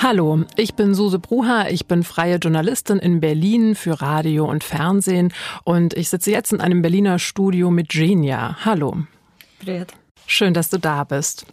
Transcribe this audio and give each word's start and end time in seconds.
Hallo, 0.00 0.44
ich 0.56 0.74
bin 0.74 0.94
Suse 0.94 1.18
Bruha, 1.18 1.68
ich 1.68 1.86
bin 1.86 2.02
freie 2.04 2.36
Journalistin 2.36 2.98
in 2.98 3.20
Berlin 3.20 3.74
für 3.74 4.00
Radio 4.00 4.48
und 4.48 4.62
Fernsehen 4.62 5.32
und 5.64 5.94
ich 5.94 6.10
sitze 6.10 6.30
jetzt 6.30 6.52
in 6.52 6.60
einem 6.60 6.82
Berliner 6.82 7.18
Studio 7.18 7.70
mit 7.70 7.88
Genia. 7.88 8.56
Hallo. 8.64 8.98
Привет. 9.58 9.94
Schön, 10.26 10.54
dass 10.54 10.68
du 10.68 10.78
da 10.78 11.04
bist. 11.04 11.46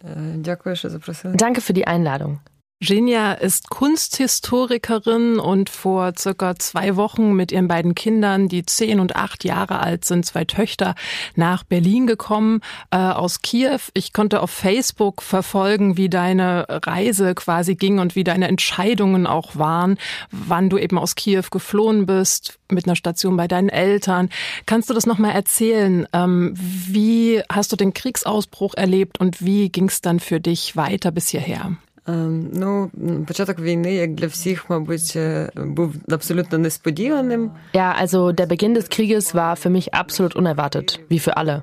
Danke 1.34 1.60
für 1.60 1.72
die 1.72 1.86
Einladung. 1.86 2.40
Genia 2.81 3.33
ist 3.33 3.69
Kunsthistorikerin 3.69 5.37
und 5.37 5.69
vor 5.69 6.13
circa 6.17 6.55
zwei 6.55 6.95
Wochen 6.95 7.33
mit 7.33 7.51
ihren 7.51 7.67
beiden 7.67 7.93
Kindern, 7.93 8.47
die 8.47 8.65
zehn 8.65 9.01
und 9.01 9.17
acht 9.17 9.43
Jahre 9.43 9.79
alt 9.79 10.05
sind, 10.05 10.25
zwei 10.25 10.45
Töchter, 10.45 10.95
nach 11.35 11.65
Berlin 11.65 12.07
gekommen 12.07 12.61
äh, 12.91 12.95
aus 12.95 13.41
Kiew. 13.41 13.81
Ich 13.93 14.13
konnte 14.13 14.39
auf 14.41 14.51
Facebook 14.51 15.21
verfolgen, 15.21 15.97
wie 15.97 16.07
deine 16.07 16.67
Reise 16.69 17.35
quasi 17.35 17.75
ging 17.75 17.99
und 17.99 18.15
wie 18.15 18.23
deine 18.23 18.47
Entscheidungen 18.47 19.27
auch 19.27 19.57
waren, 19.57 19.97
wann 20.31 20.69
du 20.69 20.77
eben 20.77 20.97
aus 20.97 21.15
Kiew 21.15 21.43
geflohen 21.51 22.05
bist, 22.05 22.59
mit 22.71 22.85
einer 22.85 22.95
Station 22.95 23.35
bei 23.35 23.49
deinen 23.49 23.67
Eltern. 23.67 24.29
Kannst 24.65 24.89
du 24.89 24.93
das 24.93 25.05
nochmal 25.05 25.31
erzählen? 25.31 26.07
Ähm, 26.13 26.53
wie 26.55 27.41
hast 27.51 27.73
du 27.73 27.75
den 27.75 27.93
Kriegsausbruch 27.93 28.73
erlebt 28.75 29.19
und 29.19 29.43
wie 29.43 29.67
ging 29.67 29.89
es 29.89 29.99
dann 29.99 30.21
für 30.21 30.39
dich 30.39 30.77
weiter 30.77 31.11
bis 31.11 31.27
hierher? 31.27 31.75
Ну, 32.08 32.90
початок 33.26 33.58
війни, 33.58 33.94
як 33.94 34.14
для 34.14 34.26
всіх, 34.26 34.70
мабуть, 34.70 35.18
був 35.56 35.94
абсолютно 36.10 36.58
несподіваним. 36.58 37.50
Ja, 37.74 37.94
also 38.02 38.32
der 38.32 38.46
Beginn 38.46 38.74
des 38.74 38.90
Krieges 38.90 39.34
war 39.34 39.56
für 39.56 39.70
mich 39.70 39.94
absolut 39.94 40.36
unerwartet, 40.36 41.00
wie 41.08 41.18
für 41.18 41.36
alle. 41.36 41.62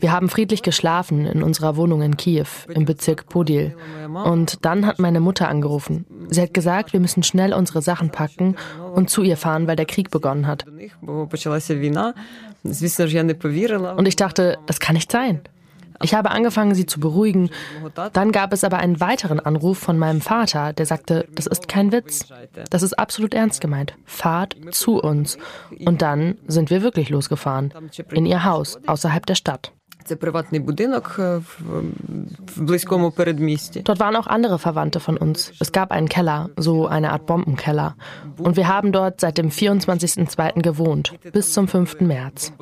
Wir 0.00 0.12
haben 0.12 0.28
friedlich 0.28 0.62
geschlafen 0.62 1.26
in 1.26 1.42
unserer 1.42 1.76
Wohnung 1.76 2.02
in 2.02 2.16
Kiew, 2.16 2.46
im 2.68 2.84
Bezirk 2.84 3.28
Podil. 3.28 3.74
Und 4.32 4.64
dann 4.64 4.86
hat 4.86 4.98
meine 5.00 5.20
Mutter 5.20 5.48
angerufen. 5.48 6.06
Sie 6.28 6.40
hat 6.40 6.54
gesagt, 6.54 6.92
wir 6.92 7.00
müssen 7.00 7.22
schnell 7.24 7.52
unsere 7.52 7.82
Sachen 7.82 8.10
packen 8.10 8.54
und 8.94 9.10
zu 9.10 9.22
ihr 9.22 9.36
fahren, 9.36 9.66
weil 9.66 9.76
der 9.76 9.86
Krieg 9.86 10.10
begonnen 10.10 10.46
hat. 10.46 10.66
Und 13.96 14.08
ich 14.08 14.16
dachte, 14.16 14.58
das 14.66 14.80
kann 14.80 14.94
nicht 14.94 15.10
sein. 15.10 15.40
Ich 16.01 16.13
habe 16.13 16.31
angefangen, 16.31 16.75
sie 16.75 16.85
zu 16.85 16.99
beruhigen. 16.99 17.49
Dann 18.13 18.31
gab 18.31 18.53
es 18.53 18.63
aber 18.63 18.77
einen 18.77 18.99
weiteren 18.99 19.39
Anruf 19.39 19.77
von 19.77 19.97
meinem 19.97 20.21
Vater, 20.21 20.73
der 20.73 20.85
sagte, 20.85 21.27
das 21.33 21.47
ist 21.47 21.67
kein 21.67 21.91
Witz. 21.91 22.27
Das 22.69 22.83
ist 22.83 22.93
absolut 22.93 23.33
ernst 23.33 23.61
gemeint. 23.61 23.93
Fahrt 24.05 24.55
zu 24.71 25.01
uns. 25.01 25.37
Und 25.85 26.01
dann 26.01 26.37
sind 26.47 26.69
wir 26.69 26.81
wirklich 26.81 27.09
losgefahren. 27.09 27.73
In 28.11 28.25
ihr 28.25 28.43
Haus, 28.43 28.79
außerhalb 28.85 29.25
der 29.25 29.35
Stadt. 29.35 29.71
Це 30.04 30.16
приватний 30.16 30.60
будинок 30.60 31.14
в 31.18 32.62
близькому 32.62 33.10
передмісті. 33.10 33.80
Dort 33.80 33.98
waren 33.98 34.16
auch 34.16 34.26
andere 34.26 34.58
Verwandte 34.58 34.98
von 34.98 35.16
uns. 35.18 35.52
Es 35.60 35.72
gab 35.72 35.92
einen 35.92 36.08
Keller, 36.08 36.48
so 36.56 36.86
eine 36.96 37.08
Art 37.12 37.26
Bombenkeller. 37.26 37.94
Und 38.38 38.56
wir 38.56 38.66
haben 38.68 38.92
dort 38.92 39.20
seit 39.20 39.38
dem 39.38 39.50
24.02. 39.50 40.62
gewohnt, 40.62 41.12
bis 41.32 41.52
zum 41.52 41.68
5. 41.68 42.00
März. 42.00 42.52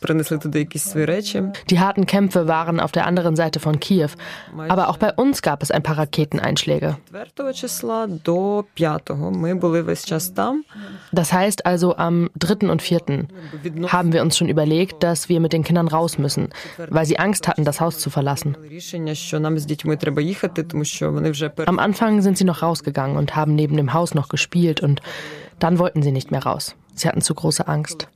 Принесли 0.00 0.38
туди 0.38 0.58
якісь 0.58 0.82
свої 0.82 1.06
речі. 1.06 1.42
Die 1.72 1.78
harten 1.78 2.06
Kämpfe 2.06 2.46
waren 2.46 2.80
auf 2.80 2.92
der 2.92 3.06
anderen 3.06 3.36
Seite 3.36 3.58
von 3.60 3.80
Kiew. 3.80 4.10
Aber 4.68 4.88
auch 4.90 4.98
bei 4.98 5.12
uns 5.22 5.42
gab 5.42 5.62
es 5.62 5.70
ein 5.70 5.82
paar 5.82 5.98
Raketeneinschläge. 5.98 6.96
4 7.36 7.52
числа 7.52 8.06
до 8.24 8.64
5 8.76 9.32
ми 9.32 9.54
були 9.54 9.82
весь 9.82 10.04
час 10.04 10.30
там. 10.30 10.64
Das 11.12 11.32
heißt 11.32 11.66
also, 11.66 11.96
am 11.96 12.30
3. 12.36 12.70
und 12.70 12.82
4. 12.82 13.26
haben 13.88 14.12
wir 14.12 14.22
uns 14.22 14.36
schon 14.36 14.48
überlegt, 14.48 15.02
dass 15.02 15.28
wir 15.28 15.40
mit 15.40 15.52
den 15.52 15.64
Kindern 15.64 15.81
raus 15.87 16.17
müssen, 16.17 16.49
weil 16.89 17.05
sie 17.05 17.19
Angst 17.19 17.47
hatten, 17.47 17.65
das 17.65 17.79
Haus 17.79 17.99
zu 17.99 18.09
verlassen. 18.09 18.57
Am 21.65 21.79
Anfang 21.79 22.21
sind 22.21 22.37
sie 22.37 22.43
noch 22.43 22.61
rausgegangen 22.61 23.17
und 23.17 23.35
haben 23.35 23.55
neben 23.55 23.77
dem 23.77 23.93
Haus 23.93 24.13
noch 24.13 24.29
gespielt 24.29 24.81
und 24.81 25.01
dann 25.58 25.78
wollten 25.78 26.02
sie 26.02 26.12
nicht 26.12 26.30
mehr 26.30 26.44
raus. 26.44 26.74
Sie 26.98 27.08
hatten 27.08 27.20
zu 27.20 27.34
große 27.34 27.68
Angst. 27.68 28.08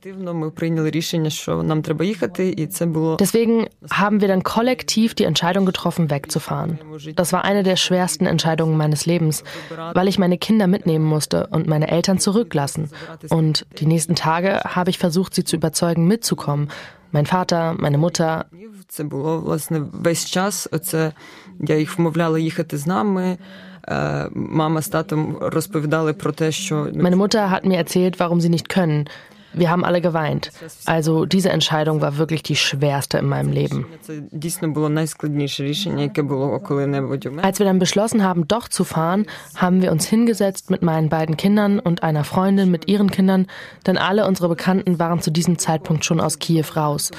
Deswegen 3.19 3.67
haben 3.91 4.21
wir 4.21 4.27
dann 4.27 4.43
kollektiv 4.43 5.13
die 5.13 5.23
Entscheidung 5.23 5.65
getroffen, 5.65 6.09
wegzufahren. 6.09 6.79
Das 7.15 7.31
war 7.31 7.45
eine 7.45 7.63
der 7.63 7.77
schwersten 7.77 8.25
Entscheidungen 8.25 8.75
meines 8.75 9.05
Lebens, 9.05 9.45
weil 9.93 10.09
ich 10.09 10.19
meine 10.19 10.37
Kinder 10.37 10.67
mitnehmen 10.67 11.05
musste 11.05 11.47
und 11.47 11.65
meine 11.67 11.89
Eltern 11.89 12.19
zurücklassen. 12.19 12.89
Und 13.29 13.65
die 13.79 13.85
nächsten 13.85 14.15
Tage 14.15 14.59
habe 14.65 14.89
ich 14.89 14.97
versucht, 14.97 15.33
sie 15.33 15.45
zu 15.45 15.55
überzeugen, 15.55 16.05
mitzukommen. 16.07 16.69
Mein 17.13 17.27
Vater, 17.27 17.75
meine 17.77 17.97
Mutter. 17.97 18.45
Це 18.87 19.03
було 19.03 19.39
власне 19.39 19.81
весь 19.93 20.25
час. 20.25 20.69
Оце 20.71 21.11
я 21.59 21.77
їх 21.77 21.97
вмовляла 21.97 22.39
їхати 22.39 22.77
з 22.77 22.87
нами. 22.87 23.37
Meine 26.94 27.16
Mutter 27.16 27.50
hat 27.50 27.64
mir 27.64 27.76
erzählt, 27.76 28.20
warum 28.20 28.40
sie 28.40 28.48
nicht 28.50 28.68
können. 28.68 29.08
Wir 29.52 29.70
haben 29.70 29.84
alle 29.84 30.00
geweint. 30.00 30.50
Also 30.84 31.24
diese 31.24 31.50
Entscheidung 31.50 32.00
war 32.00 32.18
wirklich 32.18 32.42
die 32.42 32.56
schwerste 32.56 33.18
in 33.18 33.26
meinem 33.26 33.52
Leben. 33.52 33.86
Als 37.42 37.58
wir 37.58 37.66
dann 37.66 37.78
beschlossen 37.78 38.22
haben, 38.22 38.48
doch 38.48 38.68
zu 38.68 38.84
fahren, 38.84 39.26
haben 39.56 39.82
wir 39.82 39.92
uns 39.92 40.06
hingesetzt 40.06 40.70
mit 40.70 40.82
meinen 40.82 41.08
beiden 41.08 41.36
Kindern 41.36 41.78
und 41.80 42.02
einer 42.02 42.24
Freundin 42.24 42.70
mit 42.70 42.88
ihren 42.88 43.10
Kindern, 43.10 43.46
denn 43.86 43.96
alle 43.98 44.26
unsere 44.26 44.48
Bekannten 44.48 44.98
waren 44.98 45.20
zu 45.20 45.30
diesem 45.30 45.58
Zeitpunkt 45.58 46.04
schon 46.04 46.20
aus 46.20 46.38
Kiew 46.38 46.64
raus. 46.76 47.10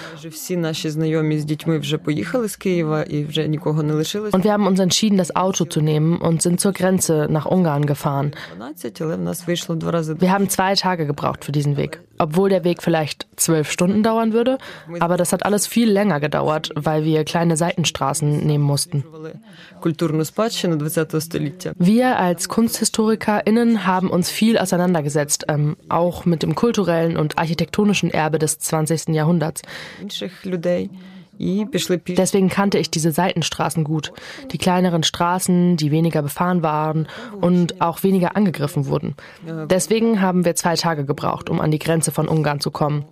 Und 4.32 4.44
wir 4.44 4.54
haben 4.54 4.68
uns 4.68 4.80
entschieden, 4.80 5.18
das 5.18 5.36
Auto 5.36 5.66
zu 5.66 5.82
nehmen 5.82 6.18
und 6.18 6.42
sind 6.42 6.60
zur 6.60 6.74
Grenze 6.74 7.28
nach 7.30 7.46
Ungarn 7.46 7.86
gefahren. 7.86 8.32
Wir 10.20 10.32
haben 10.32 10.50
zwei 10.50 10.76
Tage 10.76 11.06
gebraucht 11.06 11.46
für 11.46 11.52
diesen 11.52 11.78
Weg 11.78 12.00
obwohl 12.20 12.50
der 12.50 12.64
Weg 12.64 12.84
vielleicht 12.84 13.28
zwölf 13.38 13.72
Stunden 13.72 14.04
dauern 14.04 14.34
würde. 14.34 14.58
Aber 15.00 15.18
das 15.18 15.34
hat 15.34 15.46
alles 15.46 15.66
viel 15.66 15.90
länger 15.90 16.20
gedauert, 16.20 16.70
weil 16.76 17.04
wir 17.04 17.24
kleine 17.24 17.58
Seitenstraßen 17.58 18.46
nehmen 18.46 18.64
mussten. 18.64 19.04
Wir 21.80 22.20
als 22.20 22.50
KunsthistorikerInnen 22.50 23.86
haben 23.86 24.10
uns 24.12 24.30
viel 24.30 24.58
auseinandergesetzt, 24.58 25.46
ähm, 25.48 25.78
auch 25.88 26.26
mit 26.26 26.44
dem 26.44 26.56
kulturellen 26.56 27.18
und 27.18 27.38
architektonischen 27.38 28.12
Erbe 28.12 28.38
des 28.38 28.60
20. 28.60 29.16
Jahrhunderts. 29.16 29.62
Deswegen 31.40 32.50
kannte 32.50 32.78
ich 32.78 32.92
diese 32.92 33.12
Seitenstraßen 33.12 33.84
gut. 33.84 34.12
Die 34.52 34.58
kleineren 34.58 35.04
Straßen, 35.04 35.78
die 35.78 35.92
weniger 35.92 36.22
befahren 36.22 36.64
waren 36.64 37.08
und 37.40 37.82
auch 37.82 38.04
weniger 38.04 38.36
angegriffen 38.36 38.88
wurden. 38.88 39.16
Deswegen 39.70 40.22
haben 40.22 40.46
wir 40.46 40.56
zwei 40.56 40.76
Tage 40.76 41.06
gebraucht, 41.06 41.50
um 41.50 41.62
an 41.62 41.72
die 41.72 41.80
Grenze 41.80 42.12
von 42.12 42.28
Ungarn 42.28 42.60
zu 42.60 42.72
kommen. 42.72 43.06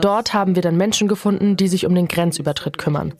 Dort 0.00 0.32
haben 0.32 0.54
wir 0.54 0.62
dann 0.62 0.76
Menschen 0.76 1.08
gefunden, 1.08 1.56
die 1.56 1.68
sich 1.68 1.84
um 1.84 1.94
den 1.94 2.08
Grenzübertritt 2.08 2.78
kümmern. 2.78 3.12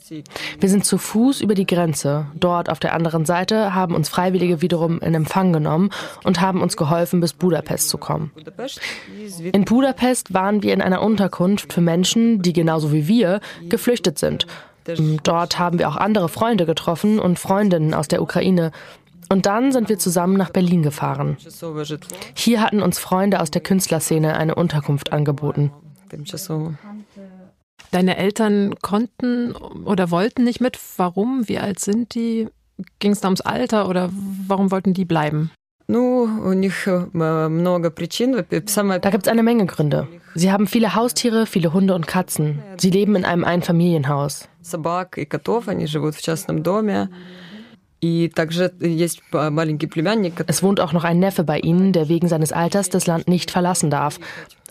Wir 0.60 0.68
sind 0.68 0.86
zu 0.86 0.96
Fuß 0.96 1.42
über 1.42 1.54
die 1.54 1.66
Grenze. 1.66 2.26
Dort 2.34 2.70
auf 2.70 2.78
der 2.78 2.94
anderen 2.94 3.26
Seite 3.26 3.74
haben 3.74 3.94
uns 3.94 4.08
Freiwillige 4.08 4.62
wiederum 4.62 5.00
in 5.00 5.14
Empfang 5.14 5.52
genommen 5.52 5.90
und 6.24 6.40
haben 6.40 6.62
uns 6.62 6.76
geholfen, 6.76 7.20
bis 7.20 7.34
Budapest 7.34 7.90
zu 7.90 7.98
kommen. 7.98 8.32
In 9.52 9.64
Budapest 9.66 10.32
waren 10.32 10.62
wir 10.62 10.72
in 10.72 10.80
einer 10.80 11.02
Unterkunft 11.02 11.72
für 11.72 11.82
Menschen, 11.82 12.40
die 12.40 12.54
genauso 12.54 12.92
wie 12.92 13.06
wir 13.06 13.40
geflüchtet 13.68 14.18
sind. 14.18 14.46
Dort 15.24 15.58
haben 15.58 15.78
wir 15.78 15.88
auch 15.88 15.96
andere 15.96 16.28
Freunde 16.28 16.64
getroffen 16.64 17.18
und 17.18 17.38
Freundinnen 17.38 17.92
aus 17.92 18.08
der 18.08 18.22
Ukraine. 18.22 18.70
Und 19.28 19.46
dann 19.46 19.72
sind 19.72 19.88
wir 19.88 19.98
zusammen 19.98 20.36
nach 20.36 20.50
Berlin 20.50 20.82
gefahren. 20.82 21.36
Hier 22.34 22.60
hatten 22.60 22.82
uns 22.82 22.98
Freunde 22.98 23.40
aus 23.40 23.50
der 23.50 23.62
Künstlerszene 23.62 24.36
eine 24.36 24.54
Unterkunft 24.54 25.12
angeboten. 25.12 25.72
Deine 27.90 28.16
Eltern 28.16 28.74
konnten 28.82 29.52
oder 29.52 30.10
wollten 30.10 30.44
nicht 30.44 30.60
mit. 30.60 30.78
Warum? 30.96 31.48
Wie 31.48 31.58
alt 31.58 31.80
sind 31.80 32.14
die? 32.14 32.48
Ging 32.98 33.12
es 33.12 33.20
da 33.20 33.28
ums 33.28 33.40
Alter 33.40 33.88
oder 33.88 34.10
warum 34.46 34.70
wollten 34.70 34.92
die 34.92 35.04
bleiben? 35.04 35.50
Э, 35.88 35.92
da 39.00 39.10
gibt 39.10 39.26
es 39.26 39.28
eine 39.28 39.42
Menge 39.42 39.66
Gründe. 39.66 40.08
Sie 40.34 40.52
haben 40.52 40.66
viele 40.66 40.94
Haustiere, 40.94 41.46
viele 41.46 41.72
Hunde 41.72 41.94
und 41.94 42.06
Katzen. 42.06 42.62
Sie 42.76 42.90
leben 42.90 43.14
in 43.14 43.24
einem 43.24 43.44
Einfamilienhaus. 43.44 44.48
Es 50.46 50.62
wohnt 50.62 50.80
auch 50.80 50.92
noch 50.92 51.04
ein 51.04 51.18
Neffe 51.18 51.44
bei 51.44 51.58
ihnen, 51.58 51.92
der 51.92 52.08
wegen 52.08 52.28
seines 52.28 52.52
Alters 52.52 52.88
das 52.90 53.06
Land 53.06 53.28
nicht 53.28 53.50
verlassen 53.50 53.90
darf, 53.90 54.18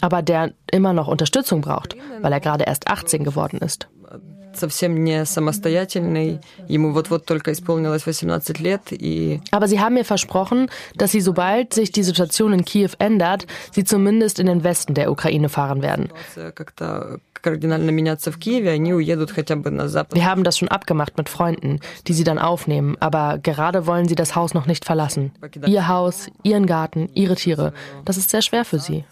aber 0.01 0.22
der 0.22 0.54
immer 0.72 0.94
noch 0.94 1.07
Unterstützung 1.07 1.62
braucht, 1.62 1.95
weil 2.22 2.31
er 2.31 2.39
gerade 2.39 2.66
erst 2.66 2.88
18 2.88 3.24
geworden 3.24 3.57
ist. 3.57 3.88
Aber 9.51 9.68
sie 9.68 9.80
haben 9.80 9.95
mir 9.95 10.06
versprochen, 10.06 10.69
dass 10.95 11.12
sie 11.12 11.22
sobald 11.22 11.74
sich 11.74 11.92
die 11.92 12.04
Situation 12.04 12.54
in 12.54 12.63
Kiew 12.63 12.92
ändert, 13.00 13.48
sie 13.72 13.83
zumindest 13.83 14.39
in 14.39 14.48
den 14.48 14.63
Westen 14.63 14.94
der 14.94 15.12
Ukraine 15.12 15.50
fahren 15.50 15.81
werden. 15.81 16.10
Wir 20.16 20.26
haben 20.26 20.44
das 20.44 20.58
schon 20.58 20.68
abgemacht 20.68 21.18
mit 21.18 21.30
Freunden, 21.30 21.80
die 22.08 22.14
Sie 22.14 22.24
dann 22.24 22.40
aufnehmen, 22.40 22.98
aber 23.00 23.38
gerade 23.38 23.88
wollen 23.88 24.08
Sie 24.08 24.16
das 24.16 24.36
Haus 24.36 24.54
noch 24.54 24.66
nicht 24.66 24.86
verlassen. 24.86 25.32
Ihr 25.66 25.88
Haus, 25.88 26.28
Ihren 26.44 26.66
Garten, 26.66 27.10
Ihre 27.14 27.36
Tiere. 27.36 27.74
Das 28.04 28.18
ist 28.18 28.30
sehr 28.30 28.42
schwer 28.42 28.66
für 28.66 28.80
Sie. 28.80 29.06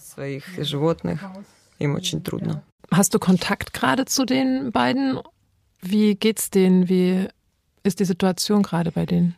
Hast 2.91 3.13
du 3.13 3.19
Kontakt 3.19 3.73
gerade 3.73 4.05
zu 4.05 4.25
den 4.25 4.71
beiden 4.71 5.19
wie 5.83 6.15
geht's 6.15 6.49
denen? 6.49 6.87
Wie 6.87 7.27
ist 7.83 7.99
die 7.99 8.05
Situation 8.05 8.63
gerade 8.63 8.91
bei 8.91 9.05
denen? 9.05 9.35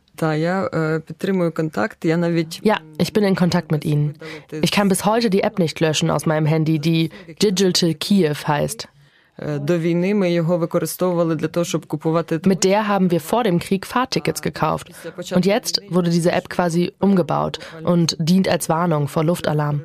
Ja, 2.63 2.79
ich 2.97 3.13
bin 3.13 3.23
in 3.23 3.35
Kontakt 3.35 3.71
mit 3.71 3.85
ihnen. 3.85 4.13
Ich 4.61 4.71
kann 4.71 4.89
bis 4.89 5.05
heute 5.05 5.29
die 5.29 5.41
App 5.41 5.59
nicht 5.59 5.79
löschen 5.79 6.09
aus 6.09 6.25
meinem 6.25 6.45
Handy, 6.45 6.79
die 6.79 7.09
Digital 7.41 7.93
Kiev 7.93 8.47
heißt. 8.47 8.87
Mit 12.45 12.63
der 12.63 12.87
haben 12.87 13.11
wir 13.11 13.19
vor 13.19 13.43
dem 13.43 13.59
Krieg 13.59 13.85
Fahrtickets 13.85 14.41
gekauft. 14.41 14.89
Und 15.33 15.45
jetzt 15.45 15.81
wurde 15.89 16.09
diese 16.09 16.31
App 16.31 16.49
quasi 16.49 16.93
umgebaut 16.99 17.59
und 17.83 18.15
dient 18.17 18.47
als 18.47 18.69
Warnung 18.69 19.09
vor 19.09 19.25
Luftalarm. 19.25 19.81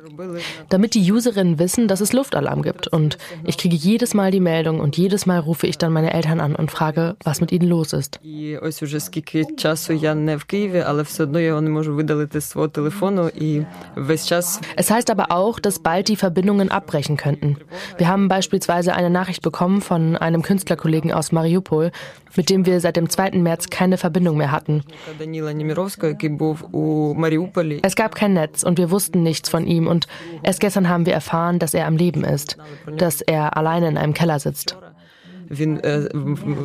Damit 0.69 0.93
die 0.93 1.11
Userinnen 1.11 1.59
wissen, 1.59 1.89
dass 1.89 1.99
es 1.99 2.13
Luftalarm 2.13 2.61
gibt. 2.61 2.87
Und 2.87 3.17
ich 3.43 3.57
kriege 3.57 3.75
jedes 3.75 4.13
Mal 4.13 4.31
die 4.31 4.39
Meldung 4.39 4.79
und 4.79 4.95
jedes 4.97 5.25
Mal 5.25 5.39
rufe 5.39 5.67
ich 5.67 5.77
dann 5.77 5.91
meine 5.91 6.13
Eltern 6.13 6.39
an 6.39 6.55
und 6.55 6.71
frage, 6.71 7.17
was 7.23 7.41
mit 7.41 7.51
ihnen 7.51 7.67
los 7.67 7.91
ist. 7.91 8.21
Es 14.77 14.91
heißt 14.91 15.09
aber 15.09 15.31
auch, 15.31 15.59
dass 15.59 15.79
bald 15.79 16.07
die 16.07 16.15
Verbindungen 16.15 16.71
abbrechen 16.71 17.17
könnten. 17.17 17.57
Wir 17.97 18.07
haben 18.07 18.29
beispielsweise 18.29 18.93
eine 18.93 19.09
Nachricht 19.09 19.40
Nachricht 19.41 19.51
bekommen 19.51 19.81
von 19.81 20.15
einem 20.15 20.41
Künstlerkollegen 20.43 21.11
aus 21.11 21.31
Mariupol, 21.31 21.91
mit 22.35 22.49
dem 22.49 22.65
wir 22.65 22.79
seit 22.79 22.95
dem 22.95 23.09
2. 23.09 23.31
März 23.31 23.69
keine 23.69 23.97
Verbindung 23.97 24.37
mehr 24.37 24.51
hatten. 24.51 24.83
Es 27.83 27.95
gab 27.95 28.15
kein 28.15 28.33
Netz 28.33 28.63
und 28.63 28.77
wir 28.77 28.91
wussten 28.91 29.23
nichts 29.23 29.49
von 29.49 29.65
ihm 29.65 29.87
und 29.87 30.07
erst 30.43 30.59
gestern 30.59 30.87
haben 30.87 31.05
wir 31.05 31.13
erfahren, 31.13 31.59
dass 31.59 31.73
er 31.73 31.87
am 31.87 31.97
Leben 31.97 32.23
ist, 32.23 32.57
dass 32.97 33.21
er 33.21 33.57
alleine 33.57 33.87
in 33.89 33.97
einem 33.97 34.13
Keller 34.13 34.39
sitzt. 34.39 34.77
Äh, 35.51 36.09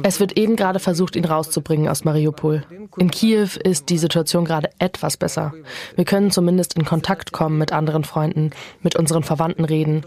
es 0.04 0.20
wird 0.20 0.36
eben 0.36 0.56
gerade 0.56 0.78
versucht, 0.78 1.16
ihn 1.16 1.24
rauszubringen 1.24 1.88
aus 1.88 2.04
Mariupol. 2.04 2.62
In 2.96 3.10
Kiew 3.10 3.48
ist 3.62 3.88
die 3.88 3.98
Situation 3.98 4.44
gerade 4.44 4.70
etwas 4.78 5.16
besser. 5.16 5.52
Wir 5.96 6.04
können 6.04 6.30
zumindest 6.30 6.76
in 6.76 6.84
Kontakt 6.84 7.32
kommen 7.32 7.58
mit 7.58 7.72
anderen 7.72 8.04
Freunden, 8.04 8.50
mit 8.82 8.96
unseren 8.96 9.24
Verwandten 9.24 9.64
reden. 9.64 10.04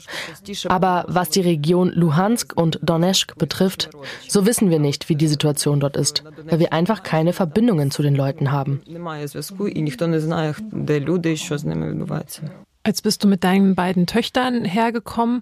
Aber 0.70 1.06
was 1.08 1.30
die 1.30 1.42
Region 1.42 1.92
Luhansk 1.94 2.54
und 2.56 2.80
Donetsk 2.82 3.38
betrifft, 3.38 3.90
so 4.28 4.46
wissen 4.46 4.70
wir 4.70 4.80
nicht, 4.80 5.10
wie 5.10 5.16
die 5.16 5.28
Situation 5.28 5.80
dort 5.80 5.98
ist, 5.98 6.24
weil 6.46 6.60
wir 6.60 6.72
einfach 6.72 7.04
keine 7.04 7.34
Verbindungen 7.34 7.92
zu 7.92 8.02
den 8.02 8.16
Leuten 8.16 8.52
haben. 8.52 8.82
Jetzt 12.86 13.04
bist 13.04 13.24
du 13.24 13.28
mit 13.28 13.44
deinen 13.44 13.76
beiden 13.76 14.08
Töchtern 14.08 14.64
hergekommen. 14.64 15.42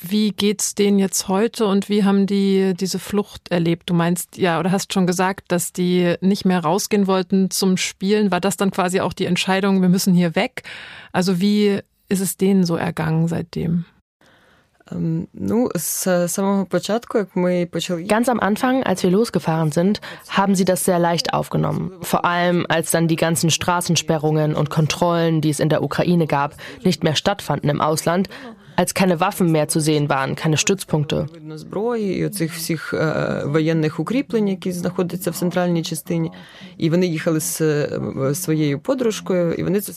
Wie 0.00 0.32
geht's 0.32 0.74
denen 0.74 0.98
jetzt 0.98 1.28
heute 1.28 1.66
und 1.66 1.88
wie 1.88 2.02
haben 2.02 2.26
die 2.26 2.72
diese 2.74 2.98
Flucht 2.98 3.50
erlebt? 3.50 3.90
Du 3.90 3.94
meinst 3.94 4.38
ja 4.38 4.58
oder 4.58 4.72
hast 4.72 4.92
schon 4.92 5.06
gesagt, 5.06 5.52
dass 5.52 5.72
die 5.72 6.14
nicht 6.20 6.44
mehr 6.44 6.60
rausgehen 6.60 7.06
wollten 7.06 7.50
zum 7.50 7.76
Spielen. 7.76 8.30
War 8.30 8.40
das 8.40 8.56
dann 8.56 8.70
quasi 8.70 9.00
auch 9.00 9.12
die 9.12 9.26
Entscheidung, 9.26 9.82
wir 9.82 9.90
müssen 9.90 10.14
hier 10.14 10.34
weg? 10.34 10.62
Also 11.12 11.40
wie 11.40 11.80
ist 12.08 12.20
es 12.20 12.36
denen 12.36 12.64
so 12.64 12.76
ergangen 12.76 13.28
seitdem? 13.28 13.84
Ganz 18.08 18.28
am 18.28 18.40
Anfang, 18.40 18.82
als 18.82 19.02
wir 19.02 19.10
losgefahren 19.10 19.72
sind, 19.72 20.00
haben 20.28 20.54
sie 20.54 20.64
das 20.64 20.84
sehr 20.84 20.98
leicht 20.98 21.32
aufgenommen. 21.34 21.92
Vor 22.00 22.24
allem, 22.24 22.66
als 22.68 22.90
dann 22.90 23.08
die 23.08 23.16
ganzen 23.16 23.50
Straßensperrungen 23.50 24.54
und 24.54 24.70
Kontrollen, 24.70 25.40
die 25.40 25.50
es 25.50 25.60
in 25.60 25.68
der 25.68 25.82
Ukraine 25.82 26.26
gab, 26.26 26.56
nicht 26.82 27.04
mehr 27.04 27.14
stattfanden 27.14 27.70
im 27.70 27.80
Ausland, 27.80 28.28
als 28.76 28.94
keine 28.94 29.20
Waffen 29.20 29.52
mehr 29.52 29.68
zu 29.68 29.80
sehen 29.80 30.08
waren, 30.08 30.34
keine 30.36 30.56
Stützpunkte. 30.56 31.26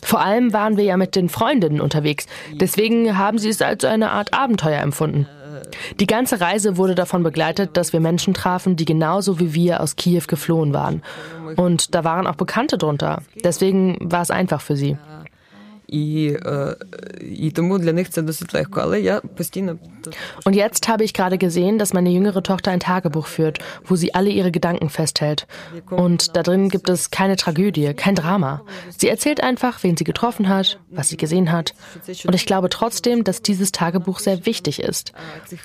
Vor 0.06 0.22
allem 0.22 0.54
waren 0.54 0.78
wir 0.78 0.84
ja 0.84 0.98
mit 0.98 1.16
den 1.16 1.30
Freundinnen 1.30 1.82
unterwegs. 1.82 2.26
Deswegen 2.54 3.18
haben 3.18 3.38
sie 3.38 3.50
es 3.50 3.62
als 3.62 3.86
eine 3.86 4.12
Art 4.12 4.34
Abenteuer 4.34 4.82
empfunden. 4.82 5.28
Die 6.00 6.08
ganze 6.08 6.42
Reise 6.42 6.78
wurde 6.78 6.96
davon 6.96 7.24
begleitet, 7.24 7.78
dass 7.78 7.94
wir 7.94 8.00
Menschen 8.00 8.34
trafen, 8.34 8.76
die 8.76 8.86
genauso 8.86 9.40
wie 9.40 9.54
wir 9.54 9.82
aus 9.82 9.96
Kiew 9.96 10.24
geflohen 10.28 10.74
waren. 10.74 11.02
Und 11.56 11.96
da 11.96 12.04
waren 12.04 12.28
auch 12.28 12.36
Bekannte 12.36 12.78
drunter. 12.78 13.22
Deswegen 13.44 13.98
war 14.02 14.22
es 14.22 14.32
einfach 14.32 14.62
für 14.62 14.76
sie. 14.76 14.98
І 15.91 16.37
і 17.31 17.51
тому 17.51 17.79
для 17.79 17.93
них 17.93 18.11
це 18.11 18.23
досить 18.23 18.55
легко. 18.55 18.81
Але 18.81 19.01
я 19.01 19.21
постійно 19.21 19.79
Und 20.45 20.55
jetzt 20.55 20.89
habe 20.89 21.05
ich 21.05 21.13
gerade 21.13 21.37
gesehen, 21.37 21.79
dass 21.79 21.93
meine 21.93 22.11
jüngere 22.11 22.43
Tochter 22.43 22.71
ein 22.71 22.81
Tagebuch 22.81 23.27
führt, 23.27 23.59
wo 23.85 23.97
sie 23.97 24.15
alle 24.15 24.31
ihre 24.31 24.51
Gedanken 24.51 24.89
festhält. 24.89 25.47
Und 25.91 26.37
da 26.37 26.43
drin 26.43 26.69
gibt 26.69 26.89
es 26.89 27.11
keine 27.11 27.37
Tragödie, 27.37 27.93
kein 27.95 28.15
Drama. 28.15 28.63
Sie 28.97 29.09
erzählt 29.09 29.43
einfach, 29.43 29.83
wen 29.83 29.97
sie 29.97 30.05
getroffen 30.05 30.49
hat, 30.49 30.79
was 30.91 31.09
sie 31.09 31.17
gesehen 31.17 31.53
hat. 31.53 31.75
Und 32.27 32.35
ich 32.35 32.47
glaube 32.47 32.69
trotzdem, 32.69 33.25
dass 33.25 33.43
dieses 33.43 33.73
Tagebuch 33.73 34.19
sehr 34.21 34.47
wichtig 34.47 34.81
ist. 34.83 35.13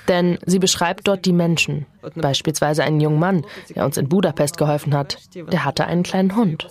Denn 0.08 0.38
sie 0.44 0.58
beschreibt 0.58 1.08
dort 1.08 1.24
die 1.24 1.32
Menschen. 1.32 1.86
Beispielsweise 2.14 2.84
einen 2.84 3.00
jungen 3.00 3.18
Mann, 3.18 3.44
der 3.74 3.84
uns 3.84 3.96
in 3.96 4.08
Budapest 4.08 4.58
geholfen 4.58 4.94
hat. 4.94 5.18
Der 5.34 5.64
hatte 5.64 5.86
einen 5.86 6.04
kleinen 6.04 6.36
Hund. 6.36 6.68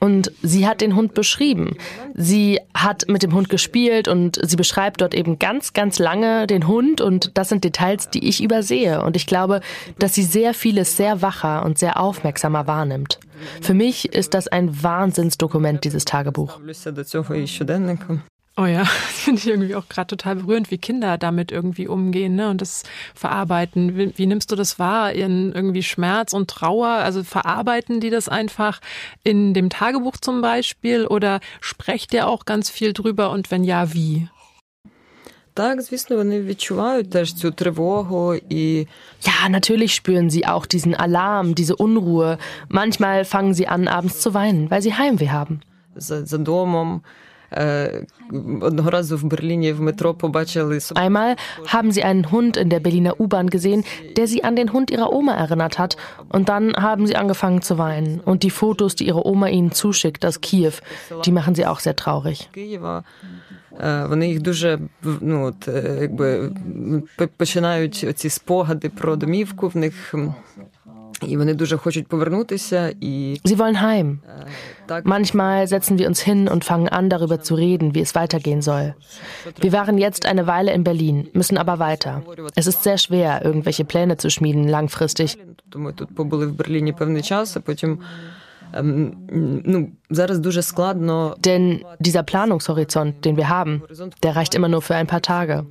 Und 0.00 0.32
sie 0.42 0.66
hat 0.66 0.80
den 0.80 0.94
Hund 0.96 1.14
beschrieben. 1.14 1.76
Sie 2.14 2.60
hat 2.74 3.08
mit 3.08 3.22
dem 3.22 3.34
Hund 3.34 3.48
gespielt 3.48 4.08
und 4.08 4.38
sie 4.42 4.56
beschreibt 4.56 5.00
dort 5.00 5.14
eben 5.14 5.38
ganz, 5.38 5.72
ganz 5.72 5.98
lange 5.98 6.46
den 6.46 6.66
Hund 6.66 7.00
und 7.00 7.36
das 7.38 7.48
sind 7.48 7.64
Details, 7.64 8.10
die 8.10 8.26
ich 8.28 8.42
übersehe. 8.42 9.02
Und 9.02 9.16
ich 9.16 9.26
glaube, 9.26 9.60
dass 9.98 10.14
sie 10.14 10.22
sehr 10.22 10.54
vieles 10.54 10.96
sehr 10.96 11.22
wacher 11.22 11.64
und 11.64 11.78
sehr 11.78 12.00
aufmerksamer 12.00 12.66
wahrnimmt. 12.66 13.18
Für 13.60 13.74
mich 13.74 14.12
ist 14.12 14.34
das 14.34 14.48
ein 14.48 14.82
Wahnsinnsdokument, 14.82 15.84
dieses 15.84 16.04
Tagebuch. 16.04 16.58
Oh 18.58 18.64
ja, 18.64 18.80
das 19.06 19.20
finde 19.20 19.40
ich 19.40 19.48
irgendwie 19.48 19.74
auch 19.74 19.88
gerade 19.88 20.06
total 20.06 20.36
berührend, 20.36 20.70
wie 20.70 20.78
Kinder 20.78 21.18
damit 21.18 21.52
irgendwie 21.52 21.86
umgehen 21.88 22.36
ne? 22.36 22.48
und 22.48 22.62
das 22.62 22.84
verarbeiten. 23.14 23.96
Wie, 23.96 24.16
wie, 24.16 24.26
nimmst 24.26 24.50
du 24.50 24.56
das 24.56 24.78
wahr, 24.78 25.12
ihren 25.12 25.52
irgendwie 25.52 25.82
Schmerz 25.82 26.32
und 26.32 26.48
Trauer? 26.48 26.88
Also 26.88 27.22
verarbeiten 27.22 28.00
die 28.00 28.10
das 28.10 28.28
einfach 28.28 28.80
in 29.24 29.52
dem 29.52 29.68
Tagebuch 29.68 30.16
zum 30.16 30.40
Beispiel 30.40 31.06
oder 31.06 31.40
sprecht 31.60 32.14
ihr 32.14 32.26
auch 32.26 32.46
ganz 32.46 32.70
viel 32.70 32.94
drüber 32.94 33.30
und 33.30 33.50
wenn 33.50 33.62
ja, 33.62 33.92
wie? 33.92 34.28
Ja, 39.22 39.48
natürlich 39.48 39.94
spüren 39.94 40.28
sie 40.28 40.46
auch 40.46 40.66
diesen 40.66 40.94
Alarm, 40.94 41.54
diese 41.54 41.76
Unruhe. 41.76 42.36
Manchmal 42.68 43.24
fangen 43.24 43.54
sie 43.54 43.66
an, 43.66 43.88
abends 43.88 44.20
zu 44.20 44.34
weinen, 44.34 44.70
weil 44.70 44.82
sie 44.82 44.94
Heimweh 44.94 45.30
haben. 45.30 45.60
Einmal 50.95 51.35
haben 51.67 51.91
sie 51.91 52.03
einen 52.03 52.31
Hund 52.31 52.55
in 52.55 52.69
der 52.69 52.79
Berliner 52.79 53.19
U-Bahn 53.19 53.49
gesehen, 53.49 53.83
der 54.15 54.27
sie 54.27 54.45
an 54.45 54.55
den 54.55 54.71
Hund 54.71 54.89
ihrer 54.89 55.11
Oma 55.11 55.33
erinnert 55.33 55.77
hat. 55.77 55.97
Und 56.29 56.47
dann 56.47 56.73
haben 56.75 57.07
sie 57.07 57.17
angefangen 57.17 57.61
zu 57.61 57.77
weinen. 57.77 58.21
Und 58.21 58.43
die 58.43 58.51
Fotos, 58.51 58.95
die 58.95 59.07
ihre 59.07 59.27
Oma 59.27 59.49
ihnen 59.49 59.73
zuschickt 59.73 60.25
aus 60.25 60.39
Kiew, 60.39 60.71
die 61.25 61.33
machen 61.33 61.53
sie 61.55 61.65
auch 61.65 61.81
sehr 61.81 61.95
traurig. 61.95 62.49
Вони 64.09 64.27
їх 64.27 64.41
дуже 64.41 64.79
ну 65.21 65.45
от, 65.45 65.67
якби 66.01 66.51
починають 67.37 68.05
ці 68.15 68.29
спогади 68.29 68.89
про 68.89 69.15
домівку 69.15 69.67
в 69.67 69.77
них 69.77 70.15
Sie 73.44 73.58
wollen 73.58 73.80
heim. 73.80 74.20
Manchmal 75.04 75.66
setzen 75.66 75.98
wir 75.98 76.06
uns 76.06 76.20
hin 76.20 76.48
und 76.48 76.64
fangen 76.64 76.88
an, 76.88 77.10
darüber 77.10 77.40
zu 77.40 77.54
reden, 77.54 77.94
wie 77.94 78.00
es 78.00 78.14
weitergehen 78.14 78.62
soll. 78.62 78.94
Wir 79.60 79.72
waren 79.72 79.98
jetzt 79.98 80.26
eine 80.26 80.46
Weile 80.46 80.72
in 80.72 80.84
Berlin, 80.84 81.28
müssen 81.32 81.58
aber 81.58 81.78
weiter. 81.78 82.22
Es 82.54 82.66
ist 82.66 82.82
sehr 82.82 82.98
schwer, 82.98 83.44
irgendwelche 83.44 83.84
Pläne 83.84 84.16
zu 84.16 84.30
schmieden, 84.30 84.68
langfristig. 84.68 85.38
Denn 91.45 91.85
dieser 91.99 92.23
Planungshorizont, 92.23 93.25
den 93.25 93.37
wir 93.37 93.49
haben, 93.49 93.83
der 94.23 94.35
reicht 94.35 94.55
immer 94.55 94.67
nur 94.67 94.81
für 94.81 94.95
ein 94.95 95.07
paar 95.07 95.21
Tage. 95.21 95.65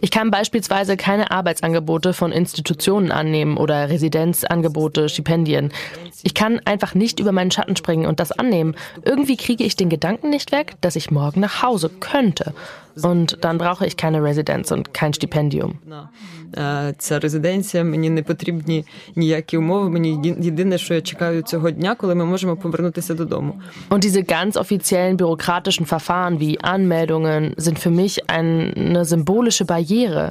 Ich 0.00 0.10
kann 0.10 0.30
beispielsweise 0.30 0.96
keine 0.96 1.30
Arbeitsangebote 1.30 2.12
von 2.12 2.30
Institutionen 2.30 3.10
annehmen 3.10 3.56
oder 3.56 3.88
Residenzangebote, 3.88 5.08
Stipendien. 5.08 5.72
Ich 6.22 6.34
kann 6.34 6.60
einfach 6.64 6.94
nicht 6.94 7.18
über 7.20 7.32
meinen 7.32 7.50
Schatten 7.50 7.76
springen 7.76 8.06
und 8.06 8.20
das 8.20 8.32
annehmen. 8.32 8.76
Irgendwie 9.04 9.36
kriege 9.36 9.64
ich 9.64 9.76
den 9.76 9.88
Gedanken 9.88 10.30
nicht 10.30 10.52
weg, 10.52 10.74
dass 10.82 10.94
ich 10.94 11.10
morgen 11.10 11.40
nach 11.40 11.62
Hause 11.62 11.88
könnte. 11.88 12.52
Und 13.02 13.38
dann 13.44 13.56
brauche 13.58 13.86
ich 13.86 13.96
keine 13.96 14.22
Residenz 14.22 14.70
und 14.70 14.92
kein 14.92 15.14
Stipendium. 15.14 15.78
Ця 16.98 17.18
резиденція, 17.18 17.84
мені 17.84 18.10
не 18.10 18.22
потрібні 18.54 18.84
ніякі 19.16 19.56
умови. 19.56 19.90
Мені 19.90 20.34
єдине, 20.40 20.78
що 20.78 20.94
я 20.94 21.00
чекаю 21.00 21.42
цього 21.42 21.70
дня, 21.70 21.94
коли 21.94 22.14
ми 22.14 22.24
можемо 22.24 22.56
повернутися 22.56 23.14
додому. 23.14 23.52
Und 23.90 24.00
diese 24.08 24.22
ganz 24.36 24.52
offiziellen 24.64 25.16
bürokratischen 25.16 25.86
Verfahren 25.94 26.34
wie 26.44 26.54
Anmeldungen 26.74 27.42
sind 27.66 27.76
für 27.84 27.94
mich 28.02 28.14
eine 28.36 29.02
symbolische 29.14 29.64
Barriere. 29.74 30.24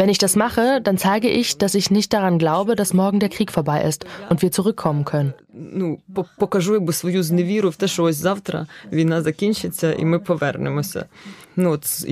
Wenn 0.00 0.12
ich 0.14 0.20
das 0.26 0.34
mache, 0.44 0.64
dann 0.86 0.96
zeige 1.08 1.28
ich, 1.40 1.48
dass 1.62 1.72
ich 1.80 1.86
nicht 1.98 2.10
daran 2.16 2.34
glaube, 2.44 2.70
dass 2.80 2.90
morgen 3.02 3.18
der 3.24 3.32
Krieg 3.36 3.50
vorbei 3.58 3.78
ist 3.90 4.00
und 4.30 4.38
wir 4.44 4.50
zurückkommen 4.58 5.02
können. 5.12 5.32
Ну, 5.80 5.98
покажу 6.38 6.72
якби 6.72 6.92
свою 6.92 7.22
зневіру 7.22 7.70
в 7.70 7.76
те, 7.76 7.86
що 7.88 8.04
ось 8.04 8.16
завтра 8.16 8.66
війна 8.92 9.22
закінчиться 9.22 9.92
і 9.92 10.04
ми 10.04 10.18
повернемося. 10.18 11.04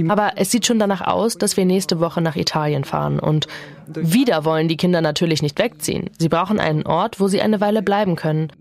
Aber 0.10 0.34
es 0.36 0.52
sieht 0.52 0.66
schon 0.66 0.80
danach 0.80 1.02
aus, 1.02 1.38
dass 1.38 1.58
wir 1.58 1.66
nächste 1.66 2.00
Woche 2.00 2.22
nach 2.22 2.36
Italien 2.36 2.84
fahren. 2.84 3.20
Und 3.20 3.48
wieder 3.88 4.46
wollen 4.46 4.68
die 4.68 4.78
Kinder 4.78 5.02
natürlich 5.02 5.42
nicht 5.42 5.60
wegziehen. 5.60 6.10
Sie 6.18 6.30
brauchen 6.30 6.60
einen 6.60 6.86
Ort, 6.86 7.20
wo 7.20 7.28
sie 7.28 7.42
eine 7.42 7.62
Weile 7.62 7.82
bleiben 7.82 8.16
können. 8.16 8.52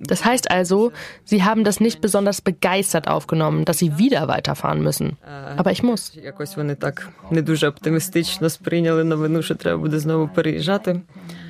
Das 0.00 0.24
heißt 0.24 0.50
also, 0.50 0.92
sie 1.24 1.44
haben 1.44 1.64
das 1.64 1.80
nicht 1.80 2.00
besonders 2.00 2.40
begeistert 2.40 3.08
aufgenommen, 3.08 3.64
dass 3.64 3.78
sie 3.78 3.98
wieder 3.98 4.28
weiterfahren 4.28 4.82
müssen. 4.82 5.18
Aber 5.56 5.72
ich 5.72 5.82
muss. 5.82 6.12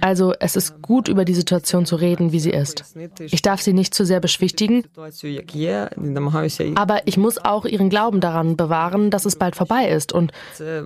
Also 0.00 0.32
es 0.40 0.56
ist 0.56 0.80
gut, 0.82 1.08
über 1.08 1.24
die 1.24 1.34
Situation 1.34 1.84
zu 1.86 1.96
reden, 1.96 2.32
wie 2.32 2.40
sie 2.40 2.50
ist. 2.50 2.84
Ich 3.20 3.42
darf 3.42 3.60
sie 3.60 3.72
nicht 3.72 3.94
zu 3.94 4.04
sehr 4.04 4.20
beschwichtigen, 4.20 4.84
aber 6.74 7.06
ich 7.06 7.16
muss 7.16 7.38
auch 7.38 7.64
ihren 7.66 7.90
Glauben 7.90 8.20
daran 8.20 8.56
bewahren, 8.56 9.10
dass 9.10 9.24
es 9.26 9.36
bald 9.36 9.56
vorbei 9.56 9.88
ist 9.88 10.12
und 10.12 10.32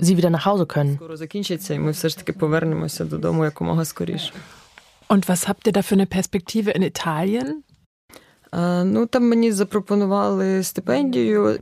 sie 0.00 0.16
wieder 0.16 0.30
nach 0.30 0.46
Hause 0.46 0.66
können. 0.66 0.98
Und 5.08 5.28
was 5.28 5.48
habt 5.48 5.66
ihr 5.66 5.72
da 5.72 5.82
für 5.82 5.94
eine 5.94 6.06
Perspektive 6.06 6.70
in 6.70 6.82
Italien? 6.82 7.64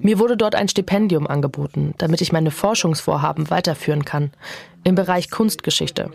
Mir 0.00 0.18
wurde 0.18 0.36
dort 0.36 0.54
ein 0.54 0.68
Stipendium 0.68 1.26
angeboten, 1.26 1.94
damit 1.98 2.20
ich 2.20 2.32
meine 2.32 2.50
Forschungsvorhaben 2.50 3.48
weiterführen 3.48 4.04
kann 4.04 4.30
im 4.84 4.94
Bereich 4.94 5.30
Kunstgeschichte. 5.30 6.10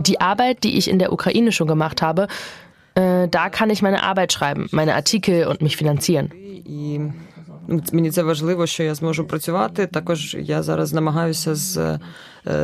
Die 0.00 0.20
Arbeit, 0.20 0.64
die 0.64 0.78
ich 0.78 0.88
in 0.88 0.98
der 0.98 1.12
Ukraine 1.12 1.52
schon 1.52 1.68
gemacht 1.68 2.02
habe, 2.02 2.26
äh, 2.96 3.28
da 3.28 3.50
kann 3.50 3.70
ich 3.70 3.82
meine 3.82 4.02
Arbeit 4.02 4.32
schreiben, 4.32 4.68
meine 4.72 4.94
Artikel 4.94 5.46
und 5.46 5.62
mich 5.62 5.76
finanzieren. 5.76 6.32
Мені 7.93 8.11
це 8.11 8.23
важливо, 8.23 8.67
що 8.67 8.83
я 8.83 8.95
зможу 8.95 9.25
працювати. 9.25 9.87
Також 9.87 10.37
я 10.39 10.63
зараз 10.63 10.93
намагаюся 10.93 11.55
з 11.55 11.99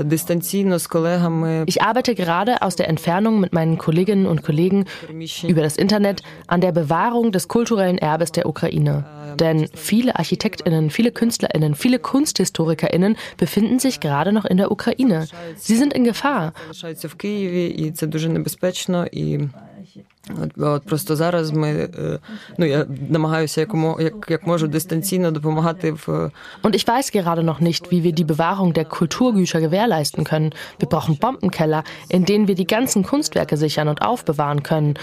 дистанційно 0.04 0.80
з 0.80 0.88
колегами. 0.88 1.66
Ich 1.66 1.82
arbeite 1.82 2.16
gerade 2.16 2.62
aus 2.62 2.76
der 2.76 2.90
Entfernung 2.90 3.40
mit 3.40 3.54
meinen 3.54 3.78
Kolleginnen 3.78 4.26
und 4.26 4.42
Kollegen 4.42 4.86
über 5.54 5.62
das 5.68 5.78
Internet 5.78 6.24
an 6.48 6.62
der 6.62 6.72
Bewahrung 6.72 7.32
des 7.32 7.48
kulturellen 7.48 7.98
Erbes 7.98 8.32
der 8.32 8.46
Ukraine. 8.54 9.04
Denn 9.40 9.68
viele 9.76 10.12
Architektinnen, 10.16 10.90
viele 10.90 11.12
Künstlerinnen, 11.12 11.76
viele 11.76 12.00
Kunsthistorikerinnen 12.00 13.18
befinden 13.38 13.78
sich 13.80 14.00
gerade 14.00 14.32
noch 14.32 14.46
in 14.46 14.58
der 14.58 14.72
Ukraine. 14.72 15.28
Sie 15.68 15.76
sind 15.82 15.94
in 15.94 16.04
Gefahr. 16.04 16.54
в 17.08 17.14
Києві, 17.14 17.66
і 17.68 17.92
це 17.92 18.08
дуже 18.08 18.30
небезпечно 18.30 19.08
і 19.12 19.40
От 20.58 20.84
просто 20.84 21.16
зараз 21.16 21.52
ми 21.52 21.90
ну 22.58 22.66
я 22.66 22.86
намагаюся 23.10 23.62
як, 23.62 23.70
як, 24.00 24.28
як 24.30 24.48
можу 24.48 24.68
дистанційно 24.68 25.32
допомагати 25.32 25.92
в 25.92 26.32
Und 26.64 26.76
ich 26.76 26.88
weiß 26.88 27.12
gerade 27.12 27.44
noch 27.44 27.60
nicht, 27.60 27.92
wie 27.92 28.04
wir 28.04 28.14
die 28.14 28.30
Bewahrung 28.36 28.74
der 28.74 28.86
Kulturgüter 28.86 29.60
gewährleisten 29.68 30.24
können. 30.32 30.52
Wir 30.80 30.90
brauchen 30.94 31.18
Bombenkeller, 31.18 31.84
in 32.10 32.26
denen 32.26 32.48
wir 32.48 32.56
die 32.56 32.70
ganzen 32.78 33.04
Kunstwerke 33.04 33.56
sichern 33.58 33.88
und 33.88 34.02
aufbewahren 34.02 34.62
können. 34.64 34.94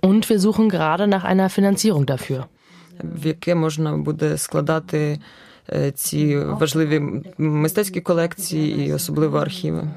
Und 0.00 0.22
wir 0.30 0.38
suchen 0.46 0.68
gerade 0.76 1.06
nach 1.06 1.24
einer 1.24 1.48
Finanzierung 1.58 2.04
dafür. 2.06 2.46
В 3.04 3.26
яке 3.26 3.54
можна 3.54 3.96
буде 3.96 4.38
складати 4.38 5.18
ці 5.94 6.38
важливі 6.38 7.02
мистецькі 7.38 8.00
колекції 8.00 8.86
і 8.86 8.92
особливо 8.92 9.38
архіви. 9.38 9.88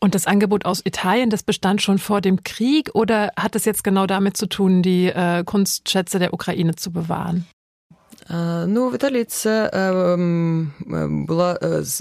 Und 0.00 0.14
das 0.14 0.26
Angebot 0.26 0.66
aus 0.66 0.82
Italien, 0.84 1.30
das 1.30 1.42
bestand 1.42 1.80
schon 1.80 1.98
vor 1.98 2.20
dem 2.20 2.44
Krieg 2.44 2.90
oder 2.94 3.32
hat 3.36 3.56
es 3.56 3.64
jetzt 3.64 3.82
genau 3.82 4.06
damit 4.06 4.36
zu 4.36 4.46
tun, 4.46 4.82
die 4.82 5.06
äh, 5.06 5.42
Kunstschätze 5.44 6.18
der 6.18 6.34
Ukraine 6.34 6.76
zu 6.76 6.92
bewahren? 6.92 7.46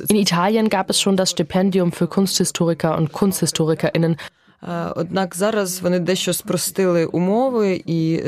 In 0.09 0.15
Italien 0.15 0.69
gab 0.69 0.89
es 0.89 0.99
schon 0.99 1.17
das 1.17 1.31
Stipendium 1.31 1.91
für 1.91 2.07
Kunsthistoriker 2.07 2.97
und 2.97 3.11
Kunsthistorikerinnen, 3.11 4.17
Однак 4.96 5.37
зараз 5.37 5.80
вони 5.80 5.99
дещо 5.99 6.32
спростили 6.32 7.06
умови 7.06 7.82
і 7.87 8.20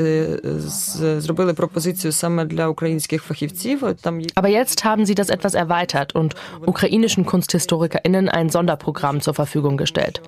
зробили 1.17 1.53
пропозицію 1.53 2.11
саме 2.11 2.45
для 2.45 2.67
українських 2.67 3.23
фахівців. 3.23 3.83
Там 4.01 4.19
Aber 4.19 4.47
jetzt 4.47 4.85
haben 4.85 5.05
sie 5.05 5.15
das 5.15 5.29
etwas 5.29 5.53
erweitert 5.53 6.15
und 6.15 6.35
ukrainischen 6.65 7.25
KunsthistorikerInnen 7.25 8.29
ein 8.29 8.49
Sonderprogramm 8.49 9.21
zur 9.21 9.33
Verfügung 9.33 9.77
gestellt. 9.77 10.21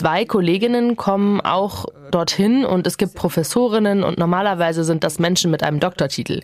Zwei 0.00 0.24
Kolleginnen 0.24 0.96
kommen 0.96 1.40
auch 1.42 1.84
dorthin 2.10 2.64
und 2.64 2.86
es 2.86 2.96
gibt 2.96 3.14
Professorinnen 3.14 4.02
und 4.04 4.16
normalerweise 4.18 4.84
sind 4.84 5.04
das 5.04 5.18
Menschen 5.18 5.50
mit 5.50 5.62
einem 5.62 5.80
Doktortitel. 5.80 6.40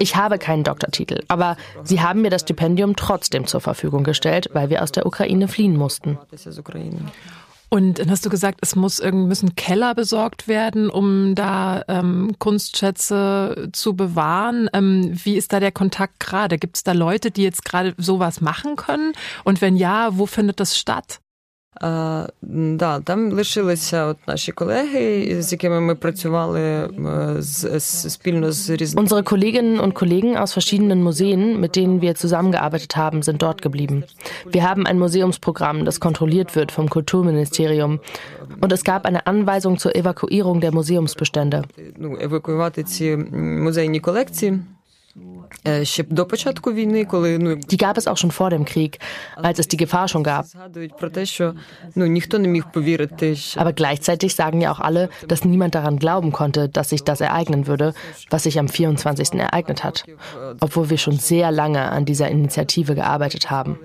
Ich 0.00 0.16
habe 0.16 0.38
keinen 0.38 0.64
Doktortitel, 0.64 1.20
aber 1.28 1.56
sie 1.84 2.00
haben 2.00 2.22
mir 2.22 2.30
das 2.30 2.42
Stipendium 2.42 2.96
trotzdem 2.96 3.46
zur 3.46 3.60
Verfügung 3.60 4.04
gestellt, 4.04 4.48
weil 4.52 4.70
wir 4.70 4.82
aus 4.82 4.92
der 4.92 5.06
Ukraine 5.06 5.48
fliehen 5.48 5.76
mussten. 5.76 6.18
Und 7.70 7.98
dann 7.98 8.10
hast 8.10 8.24
du 8.24 8.30
gesagt, 8.30 8.60
es 8.62 8.76
muss 8.76 9.02
müssen 9.02 9.54
Keller 9.54 9.94
besorgt 9.94 10.48
werden, 10.48 10.88
um 10.88 11.34
da 11.34 11.82
ähm, 11.88 12.34
Kunstschätze 12.38 13.68
zu 13.72 13.94
bewahren. 13.94 14.70
Ähm, 14.72 15.10
wie 15.12 15.36
ist 15.36 15.52
da 15.52 15.60
der 15.60 15.72
Kontakt 15.72 16.18
gerade? 16.18 16.56
Gibt 16.56 16.76
es 16.78 16.82
da 16.82 16.92
Leute, 16.92 17.30
die 17.30 17.42
jetzt 17.42 17.66
gerade 17.66 17.94
sowas 17.98 18.40
machen 18.40 18.76
können? 18.76 19.12
Und 19.44 19.60
wenn 19.60 19.76
ja, 19.76 20.16
wo 20.16 20.24
findet 20.24 20.60
das 20.60 20.78
statt? 20.78 21.20
Да, 22.41 22.99
там 22.99 23.31
лишилися 23.31 24.05
от 24.05 24.17
наші 24.27 24.51
колеги, 24.51 25.41
з 25.41 25.51
якими 25.51 25.79
ми 25.79 25.95
працювали 25.95 26.89
спільно 27.79 28.51
з 28.51 28.69
різними. 28.69 29.07
Unsere 29.07 29.23
Kolleginnen 29.23 29.79
und 29.79 29.93
Kollegen 29.93 30.37
aus 30.37 30.55
verschiedenen 30.55 31.01
Museen, 31.03 31.59
mit 31.59 31.75
denen 31.75 32.01
wir 32.01 32.13
zusammengearbeitet 32.15 32.95
haben, 32.95 33.23
sind 33.23 33.41
dort 33.41 33.61
geblieben. 33.61 34.03
Wir 34.53 34.63
haben 34.69 34.85
ein 34.85 34.99
Museumsprogramm, 34.99 35.85
das 35.85 35.99
kontrolliert 35.99 36.55
wird 36.55 36.71
vom 36.71 36.89
Kulturministerium. 36.89 37.99
Und 38.61 38.71
es 38.71 38.83
gab 38.83 39.05
eine 39.05 39.21
Anweisung 39.25 39.77
zur 39.77 39.95
Evakuierung 39.95 40.61
der 40.61 40.71
Museumsbestände. 40.71 41.63
Ну, 41.97 42.17
евакуювати 42.21 42.83
ці 42.83 43.17
музейні 43.65 43.99
колекції. 43.99 44.59
Die 47.70 47.76
gab 47.76 47.98
es 47.98 48.06
auch 48.06 48.16
schon 48.16 48.30
vor 48.30 48.50
dem 48.50 48.64
Krieg, 48.64 48.98
als 49.36 49.58
es 49.58 49.68
die 49.68 49.76
Gefahr 49.76 50.08
schon 50.08 50.22
gab. 50.22 50.46
Aber 53.56 53.72
gleichzeitig 53.72 54.34
sagen 54.34 54.60
ja 54.60 54.72
auch 54.72 54.80
alle, 54.80 55.08
dass 55.26 55.44
niemand 55.44 55.74
daran 55.74 55.98
glauben 55.98 56.32
konnte, 56.32 56.68
dass 56.68 56.90
sich 56.90 57.04
das 57.04 57.20
ereignen 57.20 57.66
würde, 57.66 57.94
was 58.30 58.44
sich 58.44 58.58
am 58.58 58.68
24. 58.68 59.34
ereignet 59.34 59.84
hat, 59.84 60.04
obwohl 60.60 60.90
wir 60.90 60.98
schon 60.98 61.16
sehr 61.18 61.50
lange 61.50 61.90
an 61.90 62.04
dieser 62.04 62.28
Initiative 62.28 62.94
gearbeitet 62.94 63.50
haben. 63.50 63.78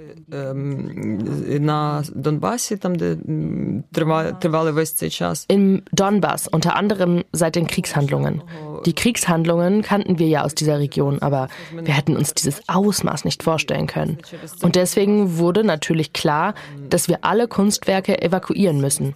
Im 5.47 5.81
Donbass, 5.91 6.47
unter 6.47 6.75
anderem 6.75 7.23
seit 7.31 7.55
den 7.55 7.67
Kriegshandlungen. 7.67 8.41
Die 8.85 8.93
Kriegshandlungen 8.93 9.81
kannten 9.81 10.19
wir 10.19 10.27
ja 10.27 10.43
aus 10.43 10.55
dieser 10.55 10.79
Region, 10.79 11.19
aber 11.19 11.47
wir 11.71 11.93
hätten 11.93 12.15
uns 12.17 12.33
dieses 12.33 12.61
Ausmaß 12.67 13.25
nicht 13.25 13.43
vorstellen 13.43 13.87
können. 13.87 14.17
Und 14.61 14.75
deswegen 14.75 15.37
wurde 15.37 15.63
natürlich 15.63 16.13
klar, 16.13 16.53
dass 16.89 17.07
wir 17.07 17.19
alle 17.21 17.47
Kunstwerke 17.47 18.21
evakuieren 18.21 18.81
müssen. 18.81 19.13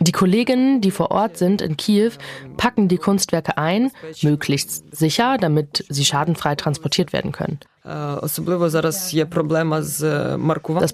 Die 0.00 0.12
Kolleginnen, 0.12 0.80
die 0.80 0.90
vor 0.90 1.10
Ort 1.10 1.36
sind 1.36 1.62
in 1.62 1.76
Kiew, 1.76 2.12
packen 2.56 2.88
die 2.88 2.98
Kunstwerke 2.98 3.58
ein, 3.58 3.90
möglichst 4.22 4.96
sicher, 4.96 5.36
damit 5.38 5.84
sie 5.88 6.04
schadenfrei 6.04 6.54
transportiert 6.54 7.12
werden 7.12 7.32
können. 7.32 7.58
Das 7.86 8.40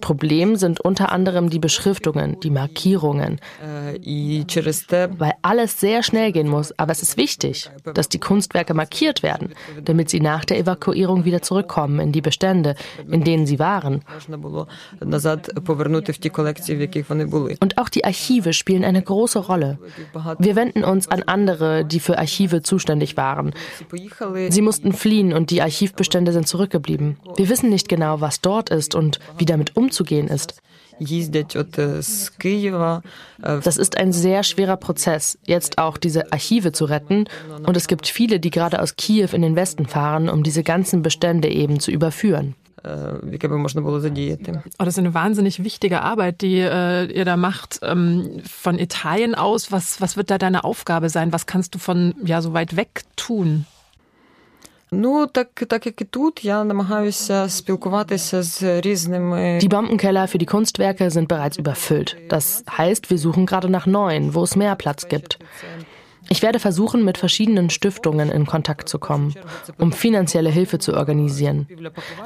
Problem 0.00 0.56
sind 0.56 0.80
unter 0.80 1.12
anderem 1.12 1.48
die 1.48 1.60
Beschriftungen, 1.60 2.40
die 2.40 2.50
Markierungen, 2.50 3.40
weil 3.68 5.32
alles 5.42 5.78
sehr 5.78 6.02
schnell 6.02 6.32
gehen 6.32 6.48
muss. 6.48 6.76
Aber 6.80 6.90
es 6.90 7.02
ist 7.02 7.16
wichtig, 7.16 7.70
dass 7.94 8.08
die 8.08 8.18
Kunstwerke 8.18 8.74
markiert 8.74 9.22
werden, 9.22 9.54
damit 9.84 10.10
sie 10.10 10.18
nach 10.18 10.44
der 10.44 10.58
Evakuierung 10.58 11.24
wieder 11.24 11.42
zurückkommen 11.42 12.00
in 12.00 12.10
die 12.10 12.22
Bestände, 12.22 12.74
in 13.08 13.22
denen 13.22 13.46
sie 13.46 13.60
waren. 13.60 14.02
Und 17.60 17.78
auch 17.78 17.88
die 17.88 18.04
Archive 18.04 18.52
spielen 18.52 18.84
eine 18.84 19.02
große 19.02 19.38
Rolle. 19.38 19.78
Wir 20.40 20.56
wenden 20.56 20.82
uns 20.82 21.06
an 21.06 21.22
andere, 21.22 21.84
die 21.84 22.00
für 22.00 22.18
Archive 22.18 22.62
zuständig 22.62 23.16
waren. 23.16 23.54
Sie 24.48 24.62
mussten 24.62 24.92
fliehen 24.92 25.32
und 25.32 25.50
die 25.50 25.62
Archivbestände 25.62 26.32
sind 26.32 26.48
zurückgeblieben 26.48 26.79
geblieben. 26.80 27.18
Wir 27.36 27.48
wissen 27.48 27.70
nicht 27.70 27.88
genau, 27.88 28.20
was 28.20 28.40
dort 28.40 28.70
ist 28.70 28.94
und 28.94 29.20
wie 29.38 29.44
damit 29.44 29.76
umzugehen 29.76 30.28
ist. 30.28 30.60
Das 33.64 33.78
ist 33.78 33.96
ein 33.96 34.12
sehr 34.12 34.42
schwerer 34.42 34.76
Prozess, 34.76 35.38
jetzt 35.46 35.78
auch 35.78 35.96
diese 35.96 36.30
Archive 36.30 36.72
zu 36.72 36.84
retten. 36.84 37.24
Und 37.66 37.76
es 37.76 37.88
gibt 37.88 38.06
viele, 38.06 38.38
die 38.38 38.50
gerade 38.50 38.82
aus 38.82 38.96
Kiew 38.96 39.30
in 39.32 39.40
den 39.40 39.56
Westen 39.56 39.86
fahren, 39.86 40.28
um 40.28 40.42
diese 40.42 40.62
ganzen 40.62 41.00
Bestände 41.00 41.48
eben 41.48 41.80
zu 41.80 41.90
überführen. 41.90 42.54
Oh, 44.78 44.84
das 44.84 44.94
ist 44.94 44.98
eine 44.98 45.14
wahnsinnig 45.14 45.64
wichtige 45.64 46.02
Arbeit, 46.02 46.40
die 46.42 46.58
äh, 46.58 47.06
ihr 47.06 47.24
da 47.24 47.36
macht. 47.36 47.80
Ähm, 47.82 48.40
von 48.44 48.78
Italien 48.78 49.34
aus, 49.34 49.72
was, 49.72 50.00
was 50.00 50.16
wird 50.16 50.30
da 50.30 50.38
deine 50.38 50.64
Aufgabe 50.64 51.08
sein? 51.08 51.32
Was 51.32 51.46
kannst 51.46 51.74
du 51.74 51.78
von 51.78 52.14
ja 52.24 52.40
so 52.42 52.52
weit 52.52 52.76
weg 52.76 53.02
tun? 53.16 53.66
Ну 54.91 55.27
так, 55.27 55.47
так 55.67 55.85
як 55.85 56.01
і 56.01 56.05
тут, 56.05 56.45
я 56.45 56.63
намагаюся 56.63 57.49
спілкуватися 57.49 58.43
з 58.43 58.81
різними. 58.81 59.59
Die 59.61 59.69
Bombenkeller 59.69 60.27
für 60.27 60.37
die 60.37 60.45
Kunstwerke 60.45 61.09
sind 61.09 61.27
bereits 61.27 61.57
überfüllt. 61.57 62.15
Das 62.29 62.63
heißt, 62.77 63.09
wir 63.09 63.17
suchen 63.17 63.45
gerade 63.45 63.69
nach 63.69 63.85
neuen, 63.85 64.33
wo 64.33 64.43
es 64.43 64.55
mehr 64.55 64.75
Platz 64.75 65.07
gibt. 65.07 65.39
Ich 66.32 66.42
werde 66.42 66.60
versuchen, 66.60 67.04
mit 67.04 67.18
verschiedenen 67.18 67.70
Stiftungen 67.70 68.30
in 68.30 68.46
Kontakt 68.46 68.88
zu 68.88 69.00
kommen, 69.00 69.34
um 69.78 69.90
finanzielle 69.90 70.48
Hilfe 70.48 70.78
zu 70.78 70.94
organisieren. 70.96 71.66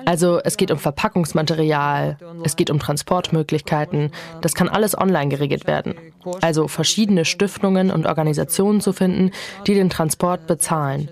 Also 0.04 0.40
es 0.44 0.58
geht 0.58 0.70
um 0.70 0.76
Verpackungsmaterial, 0.76 2.18
es 2.44 2.54
geht 2.56 2.68
um 2.68 2.78
Transportmöglichkeiten, 2.78 4.10
das 4.42 4.54
kann 4.54 4.68
alles 4.68 4.96
online 4.96 5.30
geregelt 5.30 5.66
werden. 5.66 5.94
Also 6.42 6.68
verschiedene 6.68 7.24
Stiftungen 7.24 7.90
und 7.90 8.04
Organisationen 8.04 8.82
zu 8.82 8.92
finden, 8.92 9.30
die 9.66 9.72
den 9.72 9.88
Transport 9.88 10.46
bezahlen. 10.46 11.08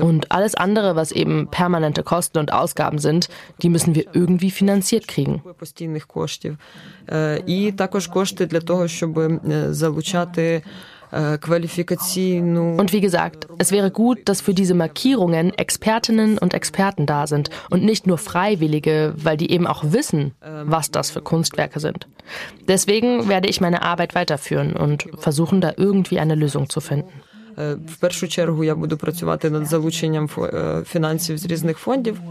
Und 0.00 0.32
alles 0.32 0.54
andere, 0.56 0.96
was 0.96 1.12
eben 1.12 1.48
permanente 1.48 2.02
Kosten 2.02 2.38
und 2.38 2.52
Ausgaben 2.52 2.98
sind, 2.98 3.28
die 3.62 3.68
müssen 3.68 3.94
wir 3.94 4.06
irgendwie 4.14 4.50
finanziert 4.50 5.06
kriegen 5.06 5.42
І 7.45 7.71
також 7.71 8.07
кошти 8.07 8.45
для 8.45 8.59
того, 8.59 8.87
щоб 8.87 9.31
залучати 9.69 10.63
Und 11.11 12.93
wie 12.93 13.01
gesagt, 13.01 13.47
es 13.57 13.71
wäre 13.71 13.91
gut, 13.91 14.29
dass 14.29 14.39
für 14.39 14.53
diese 14.53 14.73
Markierungen 14.73 15.51
Expertinnen 15.53 16.37
und 16.37 16.53
Experten 16.53 17.05
da 17.05 17.27
sind 17.27 17.49
und 17.69 17.83
nicht 17.83 18.07
nur 18.07 18.17
Freiwillige, 18.17 19.13
weil 19.17 19.35
die 19.35 19.51
eben 19.51 19.67
auch 19.67 19.83
wissen, 19.83 20.31
was 20.63 20.89
das 20.89 21.11
für 21.11 21.21
Kunstwerke 21.21 21.81
sind. 21.81 22.07
Deswegen 22.67 23.27
werde 23.27 23.49
ich 23.49 23.59
meine 23.59 23.81
Arbeit 23.81 24.15
weiterführen 24.15 24.73
und 24.73 25.09
versuchen, 25.17 25.59
da 25.59 25.73
irgendwie 25.75 26.19
eine 26.19 26.35
Lösung 26.35 26.69
zu 26.69 26.79
finden. 26.79 27.11
В 27.85 27.95
першу 27.99 28.27
чергу 28.27 28.63
я 28.63 28.75
буду 28.75 28.97
працювати 28.97 29.49
над 29.49 29.65
залученням 29.67 30.29
фінансів 30.85 31.37
з 31.37 31.45
різних 31.45 31.77
фондів. 31.77 32.21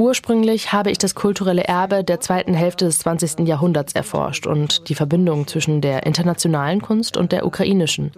Ursprünglich 0.00 0.72
habe 0.72 0.90
ich 0.90 0.98
das 0.98 1.14
kulturelle 1.14 1.64
Erbe 1.68 2.04
der 2.04 2.20
zweiten 2.20 2.54
Hälfte 2.54 2.84
des 2.86 2.98
20. 3.00 3.40
Jahrhunderts 3.40 3.92
erforscht 3.92 4.46
und 4.46 4.88
die 4.88 4.94
Verbindung 4.94 5.46
zwischen 5.46 5.80
der 5.80 6.06
internationalen 6.06 6.80
Kunst 6.80 7.16
und 7.16 7.32
der 7.32 7.44
ukrainischen. 7.46 8.12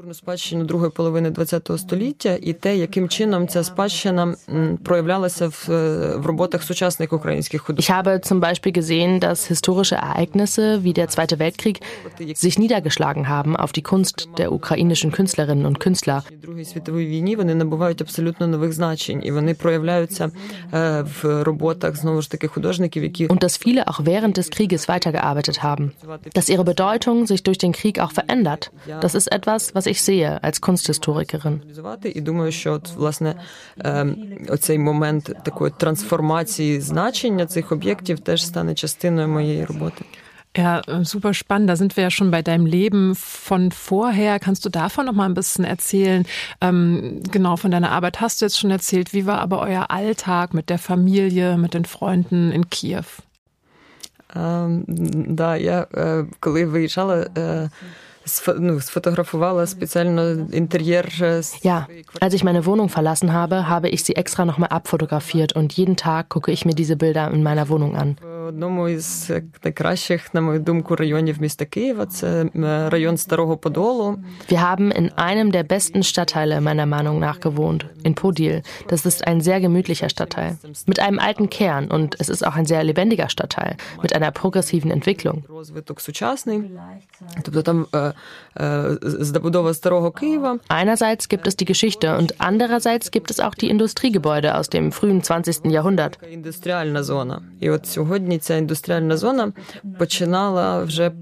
Ich 7.79 7.91
habe 7.91 8.21
zum 8.21 8.41
Beispiel 8.41 8.73
gesehen, 8.73 9.21
dass 9.21 9.47
historische 9.47 9.95
Ereignisse 9.95 10.85
wie 10.85 10.93
der 10.93 11.09
Zweite 11.09 11.39
Weltkrieg 11.39 11.81
sich 12.35 12.59
niedergeschlagen 12.59 13.29
haben 13.29 13.57
auf 13.57 13.73
die 13.73 13.83
Kunst 13.83 14.29
der 14.39 14.53
ukrainischen 14.61 15.11
Künstlerinnen 15.13 15.67
und 15.67 15.81
Künstler. 15.81 16.25
Und 23.29 23.43
dass 23.43 23.57
viele 23.57 23.89
auch 23.89 24.01
während 24.05 24.37
des 24.37 24.51
Krieges 24.51 24.89
weitergearbeitet 24.89 25.63
haben. 25.63 25.93
Dass 26.35 26.49
ihre 26.49 26.65
Bedeutung 26.65 27.27
sich 27.27 27.43
durch 27.43 27.59
den 27.59 27.73
Krieg 27.73 27.99
auch 28.01 28.13
verändert. 28.13 28.71
Das 29.01 29.15
ist 29.15 29.33
etwas, 29.33 29.75
was 29.75 29.87
ich 29.87 30.03
sehe 30.03 30.43
als 30.43 30.61
Kunsthistorikerin. 30.61 31.61
Оцей 34.49 34.79
момент 34.79 35.33
такої 35.45 35.73
трансформації 35.77 36.81
значення 36.81 37.47
цих 37.47 37.73
об'єктів 37.73 38.21
теж 38.21 38.47
стане 38.47 38.75
частиною 38.75 39.29
моєї 39.29 39.65
роботи. 39.65 40.05
Ja, 40.57 40.81
äh, 40.87 41.05
super 41.05 41.35
spannend. 41.35 41.69
Da 41.69 41.77
sind 41.77 41.97
wir 41.97 42.05
ja 42.05 42.11
schon 42.11 42.31
bei 42.31 42.41
deinem 42.41 42.65
Leben 42.65 43.15
von 43.15 43.73
vorher. 43.73 44.39
Kannst 44.39 44.65
du 44.65 44.71
davon 44.71 45.05
noch 45.05 45.13
mal 45.13 45.27
ein 45.27 45.35
bisschen 45.35 45.65
erzählen? 45.65 46.25
Ähm, 46.63 47.23
genau, 47.31 47.57
von 47.57 47.71
deiner 47.71 47.91
Arbeit 47.91 48.21
hast 48.21 48.41
du 48.41 48.47
jetzt 48.47 48.59
schon 48.59 48.71
erzählt. 48.71 49.13
Wie 49.13 49.27
war 49.27 49.41
aber 49.41 49.61
euer 49.61 49.91
Alltag 49.91 50.55
mit 50.55 50.71
der 50.71 50.79
Familie, 50.79 51.59
mit 51.59 51.75
den 51.75 51.85
Freunden 51.85 52.53
in 52.53 52.71
Kiew? 52.71 53.05
Ähm, 54.35 54.85
да, 55.29 55.57
я 55.57 55.87
коли 56.41 56.65
виїжджала, 56.65 57.27
ja, 61.63 61.87
als 62.21 62.35
ich 62.35 62.45
meine 62.45 62.67
Wohnung 62.67 62.89
verlassen 62.89 63.33
habe, 63.33 63.69
habe 63.69 63.89
ich 63.89 64.03
sie 64.03 64.17
extra 64.17 64.45
nochmal 64.45 64.71
abfotografiert 64.71 65.53
und 65.53 65.73
jeden 65.75 65.97
Tag 65.97 66.29
gucke 66.29 66.51
ich 66.51 66.65
mir 66.65 66.75
diese 66.75 66.97
Bilder 66.97 67.31
in 67.31 67.45
meiner 67.45 67.69
Wohnung 67.69 67.95
an. 67.97 68.17
одному 68.47 68.89
із 68.89 69.33
найкращих, 69.65 70.35
на 70.35 70.41
мою 70.41 70.61
думку, 70.61 70.97
районів 70.97 71.41
міста 71.41 71.65
Києва. 71.65 72.07
Це 72.07 72.47
район 72.91 73.17
Старого 73.17 73.57
Подолу. 73.57 74.19
Wir 74.51 74.61
haben 74.61 74.91
in 74.91 75.11
einem 75.17 75.53
der 75.53 75.65
besten 75.65 76.03
Stadtteile 76.03 76.61
meiner 76.61 76.87
Meinung 76.87 77.19
nach 77.27 77.39
gewohnt, 77.41 77.87
in 78.05 78.15
Podil. 78.15 78.63
Das 78.89 79.07
ist 79.11 79.21
ein 79.29 79.41
sehr 79.41 79.61
gemütlicher 79.61 80.09
Stadtteil 80.09 80.53
mit 80.87 80.99
einem 81.01 81.19
alten 81.19 81.47
Kern 81.59 81.85
und 81.97 82.09
es 82.23 82.29
ist 82.35 82.43
auch 82.47 82.57
ein 82.61 82.67
sehr 82.73 82.83
lebendiger 82.91 83.29
Stadtteil 83.35 83.73
mit 84.05 84.13
einer 84.17 84.31
progressiven 84.41 84.91
Entwicklung. 84.91 85.37
Einerseits 90.69 91.29
gibt 91.29 91.47
es 91.47 91.57
die 91.57 91.65
Geschichte 91.65 92.17
und 92.17 92.41
andererseits 92.41 93.11
gibt 93.11 93.31
es 93.31 93.41
auch 93.41 93.55
die 93.55 93.69
Industriegebäude 93.69 94.57
aus 94.57 94.69
dem 94.71 94.93
frühen 94.93 95.23
20. 95.23 95.67
Jahrhundert. 95.67 96.19
ця 98.47 98.57
індустріальна 98.57 99.17
зона 99.17 99.53
починала 99.99 100.85
вже 100.85 101.13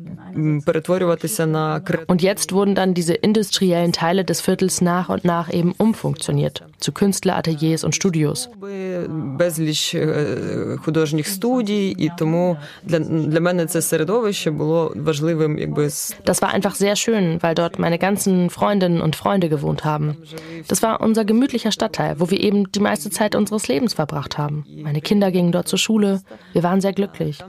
Und 2.06 2.22
jetzt 2.22 2.52
wurden 2.52 2.74
dann 2.74 2.94
diese 2.94 3.14
industriellen 3.14 3.92
Teile 3.92 4.24
des 4.24 4.40
Viertels 4.40 4.80
nach 4.80 5.08
und 5.08 5.24
nach 5.24 5.52
eben 5.52 5.72
umfunktioniert 5.78 6.64
zu 6.78 6.92
Künstlerateliers 6.92 7.84
und 7.84 7.94
Studios. 7.94 8.48
Безліч 9.08 9.96
художніх 10.84 11.28
студій, 11.28 11.94
і 11.98 12.10
тому 12.18 12.56
для, 12.82 12.98
для 12.98 13.40
мене 13.40 13.66
це 13.66 13.82
середовище 13.82 14.50
було 14.50 14.92
важливим, 14.96 15.58
якби 15.58 15.86
Das 15.86 16.42
war 16.42 16.54
einfach 16.58 16.76
sehr 16.79 16.95
schön, 16.95 17.41
weil 17.43 17.53
dort 17.53 17.77
meine 17.77 17.99
ganzen 17.99 18.49
Freundinnen 18.49 19.01
und 19.01 19.15
Freunde 19.15 19.49
gewohnt 19.49 19.85
haben. 19.85 20.17
Das 20.67 20.81
war 20.81 21.01
unser 21.01 21.25
gemütlicher 21.25 21.71
Stadtteil, 21.71 22.19
wo 22.19 22.31
wir 22.31 22.39
eben 22.39 22.71
die 22.71 22.79
meiste 22.79 23.09
Zeit 23.09 23.35
unseres 23.35 23.67
Lebens 23.67 23.93
verbracht 23.93 24.37
haben. 24.37 24.65
Meine 24.81 25.01
Kinder 25.01 25.31
gingen 25.31 25.51
dort 25.51 25.67
zur 25.67 25.79
Schule. 25.79 26.21
Wir 26.53 26.63
waren 26.63 26.81
sehr 26.81 26.93
glücklich. 26.93 27.39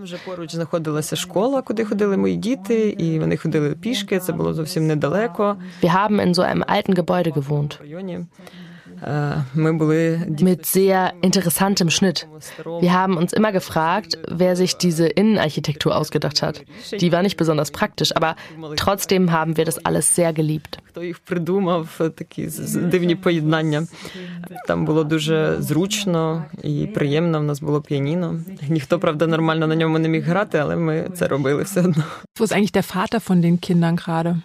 Wir 5.80 5.92
haben 5.92 6.18
in 6.18 6.34
so 6.34 6.42
einem 6.42 6.62
alten 6.62 6.94
Gebäude 6.94 7.32
gewohnt 7.32 7.80
Mit 10.39 10.65
sehr 10.65 11.13
interessantem 11.21 11.89
Schnitt. 11.89 12.27
Wir 12.79 12.93
haben 12.93 13.17
uns 13.17 13.33
immer 13.33 13.51
gefragt, 13.51 14.17
wer 14.29 14.55
sich 14.55 14.77
diese 14.77 15.07
Innenarchitektur 15.07 15.95
ausgedacht 15.95 16.41
hat. 16.41 16.63
Die 17.01 17.11
war 17.11 17.21
nicht 17.21 17.37
besonders 17.37 17.71
praktisch, 17.71 18.15
aber 18.15 18.35
trotzdem 18.77 19.31
haben 19.31 19.57
wir 19.57 19.65
das 19.65 19.83
alles 19.85 20.15
sehr 20.15 20.33
geliebt. 20.33 20.79
Хто 20.85 21.03
їх 21.03 21.19
придумав, 21.19 22.01
такі 22.15 22.49
дивні 22.75 23.15
поєднання. 23.15 23.87
Там 24.67 24.85
було 24.85 25.03
дуже 25.03 25.55
зручно 25.59 26.45
і 26.63 26.87
приємно. 26.87 27.39
В 27.39 27.43
нас 27.43 27.61
було 27.61 27.81
піаніно. 27.81 28.39
Ніхто, 28.69 28.99
правда, 28.99 29.27
нормально 29.27 29.67
на 29.67 29.75
ньому 29.75 29.99
не 29.99 30.09
міг 30.09 30.23
грати, 30.23 30.57
але 30.57 30.75
ми 30.75 31.09
це 31.15 31.27
робили 31.27 31.63
все 31.63 31.81
одно. 31.81 32.03
Wo 32.39 32.45
ist 32.45 32.53
eigentlich 32.53 32.73
der 32.73 32.95
Vater 32.95 33.19
von 33.29 33.41
den 33.41 33.59
Kindern 33.59 33.95
gerade? 34.05 34.35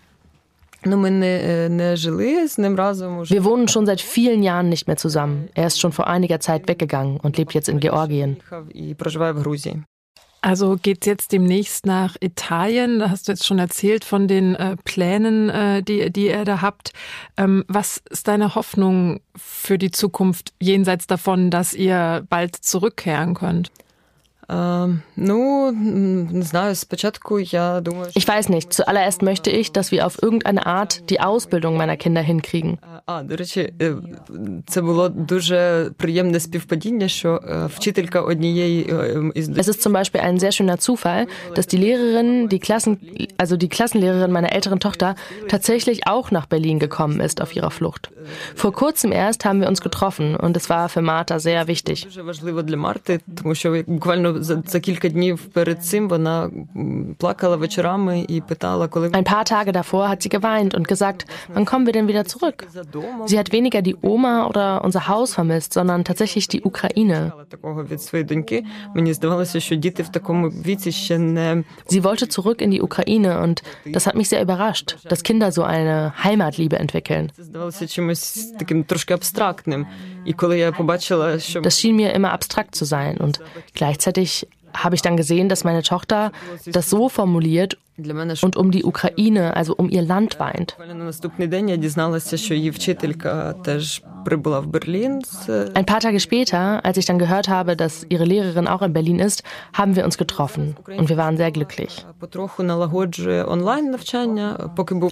Wir 3.30 3.44
wohnen 3.44 3.68
schon 3.68 3.86
seit 3.86 4.02
vielen 4.02 4.44
Jahren 4.44 4.70
nicht 4.70 4.88
mehr 4.88 4.98
zusammen. 4.98 5.50
Er 5.54 5.68
ist 5.68 5.80
schon 5.80 5.92
vor 5.92 6.08
einiger 6.08 6.40
Zeit 6.40 6.68
weggegangen 6.68 7.20
und 7.20 7.38
lebt 7.38 7.54
jetzt 7.54 7.70
in 7.70 7.80
Georgien. 7.80 8.38
Also 10.46 10.78
geht 10.80 11.08
jetzt 11.08 11.32
demnächst 11.32 11.88
nach 11.88 12.18
Italien. 12.20 13.00
Da 13.00 13.10
hast 13.10 13.28
du 13.28 13.32
jetzt 13.32 13.48
schon 13.48 13.58
erzählt 13.58 14.06
von 14.06 14.28
den 14.28 14.54
äh, 14.54 14.78
Plänen, 14.84 15.50
äh, 15.50 15.82
die, 15.82 16.12
die 16.12 16.28
ihr 16.28 16.46
da 16.46 16.62
habt. 16.62 16.92
Ähm, 17.36 17.66
was 17.68 18.00
ist 18.12 18.28
deine 18.28 18.54
Hoffnung 18.54 19.22
für 19.36 19.80
die 19.80 19.90
Zukunft 19.90 20.54
jenseits 20.62 21.08
davon, 21.08 21.50
dass 21.50 21.74
ihr 21.74 22.28
bald 22.30 22.56
zurückkehren 22.56 23.34
könnt? 23.34 23.72
Ich 28.16 28.28
weiß 28.28 28.50
nicht. 28.50 28.74
Zuallererst 28.74 29.22
möchte 29.22 29.50
ich, 29.50 29.72
dass 29.72 29.92
wir 29.92 30.06
auf 30.06 30.22
irgendeine 30.22 30.66
Art 30.66 31.10
die 31.10 31.20
Ausbildung 31.20 31.78
meiner 31.78 31.98
Kinder 31.98 32.22
hinkriegen 32.22 32.78
Es 39.57 39.69
ist 39.69 39.83
zum 39.83 39.93
Beispiel 39.93 40.21
ein 40.21 40.39
sehr 40.39 40.53
schöner 40.53 40.79
Zufall, 40.79 41.27
dass 41.55 41.67
die 41.67 41.77
Lehrerin, 41.77 42.49
die 42.49 42.59
Klassen, 42.59 42.99
also 43.37 43.57
die 43.57 43.69
Klassenlehrerin 43.69 44.33
meiner 44.33 44.53
älteren 44.53 44.81
Tochter, 44.81 45.15
tatsächlich 45.49 46.07
auch 46.07 46.31
nach 46.31 46.47
Berlin 46.47 46.79
gekommen 46.79 47.21
ist 47.21 47.43
auf 47.43 47.55
ihrer 47.55 47.71
Flucht. 47.71 48.11
Vor 48.55 48.73
kurzem 48.73 49.13
erst 49.13 49.45
haben 49.45 49.61
wir 49.61 49.69
uns 49.69 49.81
getroffen 49.81 50.37
und 50.37 50.57
es 50.57 50.71
war 50.71 50.89
für 50.89 51.03
Martha 51.03 51.39
sehr 51.39 51.67
wichtig. 51.67 52.07
за, 54.41 54.63
за 54.67 54.81
кілька 54.81 55.09
днів 55.09 55.39
перед 55.39 55.85
цим 55.85 56.09
вона 56.09 56.51
плакала 57.19 57.57
вечорами 57.57 58.27
і 58.29 58.41
питала, 58.41 58.89
коли 58.89 59.09
Ein 59.09 59.25
paar 59.25 59.45
Tage 59.45 59.73
davor 59.73 60.09
hat 60.09 60.23
sie 60.23 60.29
geweint 60.29 60.75
und 60.75 60.89
gesagt, 60.89 61.27
wann 61.55 61.65
kommen 61.65 61.87
wir 61.87 61.93
denn 61.93 62.09
wieder 62.09 62.25
zurück? 62.25 62.67
Sie 63.26 63.40
hat 63.40 63.52
weniger 63.52 63.82
die 63.82 63.96
Oma 64.02 64.48
oder 64.48 64.84
unser 64.84 65.08
Haus 65.08 65.34
vermisst, 65.34 65.74
sondern 65.74 66.04
tatsächlich 66.04 66.48
die 66.48 66.64
Ukraine. 66.64 67.34
Sie 71.88 72.04
wollte 72.04 72.28
zurück 72.30 72.62
in 72.62 72.72
die 72.72 72.82
Ukraine 72.82 73.42
und 73.42 73.64
das 73.86 74.08
hat 74.08 74.16
mich 74.16 74.30
sehr 74.30 74.42
überrascht, 74.42 74.98
dass 75.08 75.24
Kinder 75.24 75.52
so 75.52 75.64
eine 75.64 76.14
Heimatliebe 76.24 76.78
entwickeln. 76.80 77.32
Das 81.62 81.80
schien 81.80 81.96
mir 81.96 82.14
immer 82.14 82.32
abstrakt 82.32 82.76
zu 82.76 82.86
sein 82.86 83.18
und 83.18 83.40
gleichzeitig 83.74 84.48
habe 84.84 84.96
ich 84.96 85.02
dann 85.02 85.18
gesehen, 85.18 85.50
dass 85.50 85.64
meine 85.64 85.84
Tochter 85.84 86.32
das 86.66 86.90
so 86.90 87.10
formuliert, 87.10 87.78
und 87.98 88.58
um 88.58 88.72
die 88.72 88.84
Ukraine, 88.84 89.56
also 89.56 89.74
um 89.76 89.90
ihr 89.90 90.02
Land 90.02 90.40
weint. 90.40 90.76
Ein 95.74 95.86
paar 95.86 96.00
Tage 96.00 96.20
später, 96.20 96.84
als 96.84 96.98
ich 96.98 97.06
dann 97.06 97.20
gehört 97.20 97.48
habe, 97.48 97.76
dass 97.76 98.06
ihre 98.10 98.26
Lehrerin 98.26 98.68
auch 98.68 98.82
in 98.82 98.92
Berlin 98.92 99.20
ist, 99.20 99.44
haben 99.74 99.96
wir 99.96 100.04
uns 100.04 100.18
getroffen 100.18 100.76
und 100.98 101.10
wir 101.10 101.18
waren 101.18 101.38
sehr 101.38 101.52
glücklich. 101.52 102.06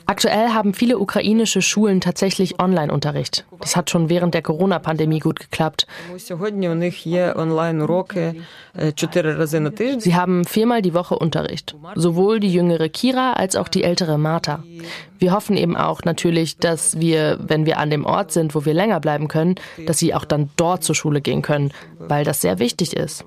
Aktuell 0.05 0.49
haben 0.49 0.73
viele 0.73 0.97
ukrainische 0.97 1.61
Schulen 1.61 2.01
tatsächlich 2.01 2.59
Online-Unterricht. 2.59 3.45
Das 3.61 3.75
hat 3.75 3.89
schon 3.91 4.09
während 4.09 4.33
der 4.33 4.41
Corona-Pandemie 4.41 5.19
gut 5.19 5.39
geklappt. 5.39 5.87
Sie 9.99 10.15
haben 10.15 10.45
viermal 10.45 10.81
die 10.81 10.93
Woche 10.93 11.19
Unterricht, 11.19 11.75
sowohl 11.95 12.39
die 12.39 12.51
jüngere 12.73 12.89
Kira 12.89 13.33
als 13.33 13.55
auch 13.55 13.67
die 13.67 13.83
ältere 13.83 14.17
Martha. 14.17 14.63
Wir 15.19 15.31
hoffen 15.31 15.55
eben 15.55 15.77
auch 15.77 16.03
natürlich, 16.03 16.57
dass 16.57 16.99
wir, 16.99 17.39
wenn 17.41 17.65
wir 17.65 17.77
an 17.77 17.89
dem 17.89 18.05
Ort 18.05 18.31
sind, 18.31 18.55
wo 18.55 18.65
wir 18.65 18.73
länger 18.73 18.99
bleiben 18.99 19.27
können, 19.27 19.55
dass 19.85 19.99
sie 19.99 20.13
auch 20.13 20.25
dann 20.25 20.49
dort 20.55 20.83
zur 20.83 20.95
Schule 20.95 21.21
gehen 21.21 21.41
können, 21.41 21.71
weil 21.99 22.25
das 22.25 22.41
sehr 22.41 22.59
wichtig 22.59 22.93
ist. 22.93 23.25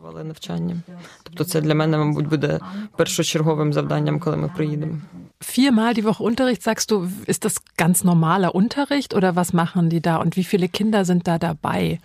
Viermal 5.41 5.95
die 5.95 6.05
Woche 6.05 6.23
Unterricht, 6.23 6.63
sagst 6.63 6.91
du, 6.91 7.09
ist 7.27 7.45
das 7.45 7.57
ganz 7.77 8.05
normaler 8.05 8.55
Unterricht 8.55 9.15
oder 9.15 9.37
was 9.37 9.53
machen 9.53 9.91
die 9.91 10.01
da 10.01 10.17
und 10.17 10.37
wie 10.37 10.45
viele 10.45 10.69
Kinder 10.69 11.05
sind 11.05 11.27
da 11.27 11.39
dabei? 11.39 11.99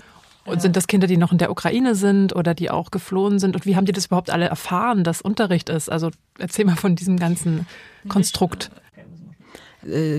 Und 0.50 0.62
sind 0.62 0.76
das 0.76 0.86
Kinder, 0.86 1.08
die 1.08 1.16
noch 1.16 1.32
in 1.32 1.38
der 1.38 1.50
Ukraine 1.50 1.96
sind 1.96 2.34
oder 2.34 2.54
die 2.54 2.70
auch 2.70 2.92
geflohen 2.92 3.40
sind? 3.40 3.56
Und 3.56 3.66
wie 3.66 3.74
haben 3.74 3.84
die 3.84 3.92
das 3.92 4.06
überhaupt 4.06 4.30
alle 4.30 4.46
erfahren, 4.46 5.02
dass 5.02 5.20
Unterricht 5.20 5.68
ist? 5.68 5.90
Also 5.90 6.10
erzähl 6.38 6.64
mal 6.64 6.76
von 6.76 6.94
diesem 6.94 7.18
ganzen 7.18 7.66
Konstrukt. 8.08 8.70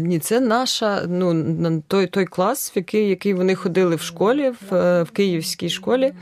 Ні, 0.02 0.20
це 0.20 0.40
наша 0.40 1.06
ну 1.10 1.84
той 1.88 2.08
той 2.08 2.26
клас, 2.26 2.72
в 2.72 2.78
який 2.78 3.10
який 3.10 3.34
вони 3.34 3.56
ходили 3.56 3.96
в 3.96 4.02
школі, 4.02 4.50
в, 4.50 5.04
в 5.04 5.12
київській 5.12 5.70
школі. 5.70 6.14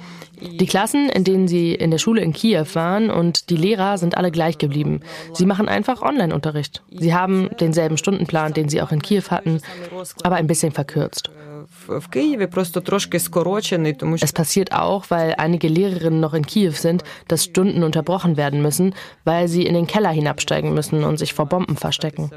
Die 0.41 0.67
Klassen, 0.73 1.09
in 1.17 1.23
denen 1.23 1.47
sie 1.47 1.67
in 1.83 1.91
der 1.91 1.99
Schule 2.03 2.21
in 2.27 2.33
Kiew 2.33 2.65
waren 2.73 3.05
und 3.19 3.35
die 3.49 3.59
Lehrer 3.65 3.97
sind 3.97 4.17
alle 4.17 4.31
gleich 4.37 4.57
geblieben. 4.57 4.95
Sie 5.37 5.45
machen 5.51 5.67
einfach 5.77 6.01
Online-Unterricht. 6.11 6.73
Sie 7.03 7.13
haben 7.19 7.35
denselben 7.63 7.97
Stundenplan, 7.97 8.49
den 8.57 8.67
sie 8.71 8.81
auch 8.83 8.91
in 8.95 9.01
Kiew 9.07 9.25
hatten, 9.35 9.53
aber 10.25 10.35
ein 10.35 10.47
bisschen 10.51 10.73
verkürzt. 10.81 11.25
в 11.89 12.07
Києві, 12.07 12.47
просто 12.47 12.81
трошки 12.81 13.19
скорочений, 13.19 13.93
тому 13.93 14.15
Es 14.15 14.33
passiert 14.33 14.71
auch, 14.71 15.11
weil 15.11 15.35
einige 15.37 15.67
Lehrerinnen 15.67 16.19
noch 16.19 16.33
in 16.33 16.45
Kiew 16.45 16.71
sind, 16.71 17.03
dass 17.27 17.43
Stunden 17.43 17.83
unterbrochen 17.83 18.37
werden 18.37 18.61
müssen, 18.61 18.93
weil 19.25 19.47
sie 19.47 19.63
in 19.65 19.73
den 19.73 19.87
Keller 19.87 20.09
hinabsteigen 20.09 20.73
müssen 20.73 21.03
und 21.03 21.17
sich 21.17 21.33
vor 21.33 21.45
Bomben 21.45 21.77
verstecken. 21.77 22.31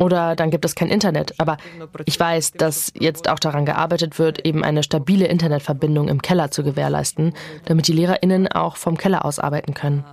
Oder 0.00 0.36
dann 0.36 0.50
gibt 0.50 0.64
es 0.64 0.74
kein 0.74 0.88
Internet. 0.88 1.34
Aber 1.38 1.56
ich 2.04 2.20
weiß, 2.20 2.52
dass 2.52 2.92
jetzt 2.98 3.28
auch 3.28 3.38
daran 3.38 3.64
gearbeitet 3.66 4.18
wird, 4.18 4.46
eben 4.46 4.64
eine 4.64 4.82
stabile 4.82 5.26
Internetverbindung 5.26 6.08
im 6.08 6.20
Keller 6.22 6.50
zu 6.50 6.62
gewährleisten, 6.62 7.32
damit 7.66 7.88
die 7.88 7.92
LehrerInnen 7.92 8.48
auch 8.48 8.76
vom 8.76 8.96
Keller 8.96 9.24
aus 9.24 9.38
arbeiten 9.38 9.74
können. 9.74 10.04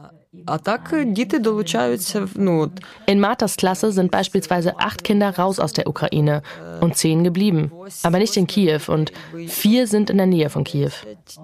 А 0.45 0.57
так 0.57 1.03
діти 1.05 1.39
долучаються. 1.39 2.27
Ну 2.35 2.71
in 3.07 3.19
Marthas 3.19 3.57
Klasse 3.57 3.91
sind 3.91 4.11
beispielsweise 4.11 4.79
acht 4.79 5.03
Kinder 5.03 5.29
raus 5.37 5.59
aus 5.59 5.73
der 5.73 5.87
Ukraine 5.87 6.41
und 6.79 6.95
zehn 6.95 7.23
geblieben, 7.23 7.71
aber 8.03 8.17
nicht 8.19 8.37
in 8.37 8.47
Kiew 8.47 8.83
und 8.87 9.11
vier 9.47 9.87
sind 9.87 10.09
in 10.09 10.17
der 10.17 10.27
Nähe 10.27 10.49
von 10.49 10.63
Kiew. 10.63 10.93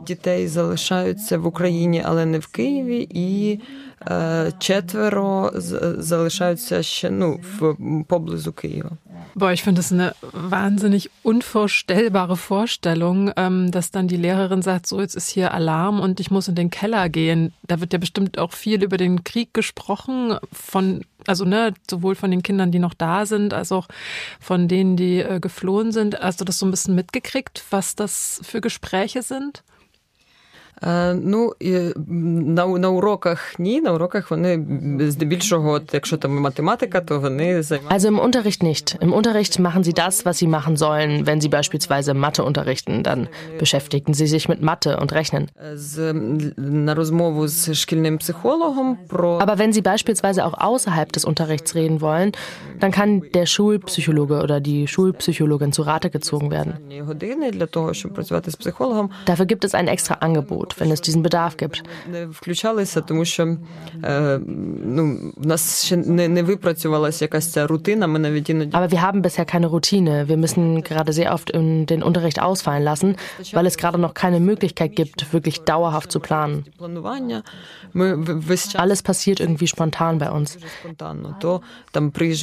Дітей 0.07 0.47
залишаються 0.47 1.37
в 1.37 1.47
Україні, 1.47 2.03
але 2.05 2.25
не 2.25 2.39
в 2.39 2.47
Києві, 2.47 3.07
і 3.09 3.59
четверо 4.59 5.51
залишаються 5.97 6.83
ще 6.83 7.09
ну 7.09 7.39
в 7.59 7.75
поблизу 8.07 8.53
Києва. 8.53 8.91
Boah, 9.34 9.52
ich 9.52 9.62
finde 9.62 9.78
das 9.78 9.92
eine 9.92 10.14
wahnsinnig 10.20 11.10
unvorstellbare 11.22 12.36
Vorstellung, 12.36 13.32
ähm, 13.36 13.70
dass 13.70 13.90
dann 13.90 14.06
die 14.06 14.16
Lehrerin 14.16 14.60
sagt, 14.60 14.86
so 14.86 15.00
jetzt 15.00 15.14
ist 15.14 15.30
hier 15.30 15.54
Alarm 15.54 16.00
und 16.00 16.20
ich 16.20 16.30
muss 16.30 16.48
in 16.48 16.54
den 16.54 16.70
Keller 16.70 17.08
gehen. 17.08 17.54
Da 17.66 17.80
wird 17.80 17.94
ja 17.94 17.98
bestimmt 17.98 18.38
auch 18.38 18.52
viel 18.52 18.82
über 18.82 18.98
den 18.98 19.24
Krieg 19.24 19.54
gesprochen, 19.54 20.36
von, 20.52 21.04
also 21.26 21.46
ne, 21.46 21.72
sowohl 21.90 22.14
von 22.14 22.30
den 22.30 22.42
Kindern, 22.42 22.72
die 22.72 22.78
noch 22.78 22.94
da 22.94 23.24
sind, 23.24 23.54
als 23.54 23.72
auch 23.72 23.88
von 24.38 24.68
denen, 24.68 24.96
die 24.96 25.20
äh, 25.20 25.40
geflohen 25.40 25.92
sind. 25.92 26.20
Hast 26.20 26.40
du 26.42 26.44
das 26.44 26.58
so 26.58 26.66
ein 26.66 26.70
bisschen 26.70 26.94
mitgekriegt, 26.94 27.64
was 27.70 27.94
das 27.94 28.40
für 28.44 28.60
Gespräche 28.60 29.22
sind? 29.22 29.62
Ну, 31.13 31.53
на, 32.07 32.67
на 32.67 32.89
уроках 32.89 33.59
ні, 33.59 33.81
на 33.81 33.93
уроках 33.93 34.31
вони 34.31 34.65
здебільшого, 34.99 35.71
от, 35.71 35.93
якщо 35.93 36.17
там 36.17 36.39
математика, 36.39 37.01
то 37.01 37.19
вони 37.19 37.63
займаються. 37.63 38.09
Also 38.09 38.11
im 38.11 38.19
Unterricht 38.19 38.63
nicht. 38.63 38.97
Im 39.01 39.13
Unterricht 39.13 39.59
machen 39.59 39.83
sie 39.83 39.93
das, 39.93 40.25
was 40.25 40.37
sie 40.37 40.47
machen 40.47 40.77
sollen. 40.77 41.25
Wenn 41.25 41.41
sie 41.41 41.49
beispielsweise 41.49 42.13
Mathe 42.13 42.43
unterrichten, 42.43 43.03
dann 43.03 43.27
beschäftigen 43.59 44.13
sie 44.13 44.27
sich 44.27 44.49
mit 44.49 44.61
Mathe 44.61 44.97
und 45.01 45.13
Rechnen. 45.13 45.49
З, 45.75 46.13
на 46.57 46.95
розмову 46.95 47.47
з 47.47 47.73
шкільним 47.73 48.17
психологом 48.17 48.97
про... 49.07 49.39
Aber 49.39 49.57
wenn 49.57 49.73
sie 49.73 49.81
beispielsweise 49.81 50.45
auch 50.45 50.57
außerhalb 50.69 51.11
des 51.11 51.25
Unterrichts 51.25 51.75
reden 51.75 52.01
wollen, 52.01 52.31
dann 52.79 52.91
kann 52.91 53.23
der 53.33 53.45
Schulpsychologe 53.45 54.41
oder 54.43 54.59
die 54.59 54.87
Schulpsychologin 54.87 55.71
zu 55.71 55.81
Rate 55.81 56.09
gezogen 56.09 56.51
werden. 56.51 56.73
Для 57.51 57.65
того, 57.65 57.93
щоб 57.93 58.13
працювати 58.13 58.51
з 58.51 58.55
психологом. 58.55 59.09
Dafür 59.25 59.45
gibt 59.45 59.65
es 59.65 59.73
ein 59.73 59.87
extra 59.87 60.15
Angebot 60.27 60.60
gut, 60.62 60.78
wenn 60.78 60.90
es 60.92 61.00
diesen 61.00 61.22
Bedarf 61.22 61.56
gibt. 61.56 61.82
Aber 68.72 68.90
wir 68.90 69.02
haben 69.02 69.22
bisher 69.22 69.44
keine 69.44 69.66
Routine. 69.66 70.28
Wir 70.28 70.36
müssen 70.36 70.82
gerade 70.82 71.12
sehr 71.12 71.34
oft 71.34 71.52
den 71.52 72.02
Unterricht 72.02 72.40
ausfallen 72.40 72.84
lassen, 72.84 73.16
weil 73.52 73.66
es 73.66 73.76
gerade 73.76 73.98
noch 73.98 74.14
keine 74.14 74.38
Möglichkeit 74.38 74.94
gibt, 74.94 75.32
wirklich 75.32 75.62
dauerhaft 75.62 76.12
zu 76.12 76.20
planen. 76.20 76.64
Alles 78.74 79.02
passiert 79.02 79.40
irgendwie 79.40 79.66
spontan 79.66 80.18
bei 80.18 80.30
uns. 80.30 80.58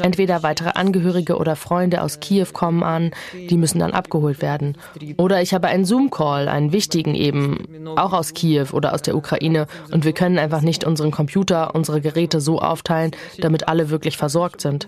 Entweder 0.01 0.43
weitere 0.43 0.69
Angehörige 0.71 1.37
oder 1.37 1.55
Freunde 1.55 2.01
aus 2.01 2.19
Kiew 2.19 2.47
kommen 2.51 2.83
an, 2.83 3.11
die 3.33 3.55
müssen 3.57 3.79
dann 3.79 3.91
abgeholt 3.91 4.41
werden. 4.41 4.75
Oder 5.17 5.41
ich 5.41 5.53
habe 5.53 5.67
einen 5.67 5.85
Zoom-Call, 5.85 6.49
einen 6.49 6.73
wichtigen 6.73 7.15
eben, 7.15 7.87
auch 7.95 8.08
aus 8.13 8.33
Kiew 8.33 8.67
oder 8.71 8.93
aus 8.93 9.01
der 9.01 9.15
Ukraine 9.15 9.67
und 9.91 10.05
wir 10.05 10.13
können 10.13 10.37
einfach 10.37 10.61
nicht 10.61 10.83
unseren 10.83 11.11
Computer, 11.11 11.75
unsere 11.75 12.01
Geräte 12.01 12.41
so 12.41 12.59
aufteilen, 12.59 13.11
damit 13.39 13.67
alle 13.67 13.89
wirklich 13.89 14.17
versorgt 14.17 14.61
sind. 14.61 14.87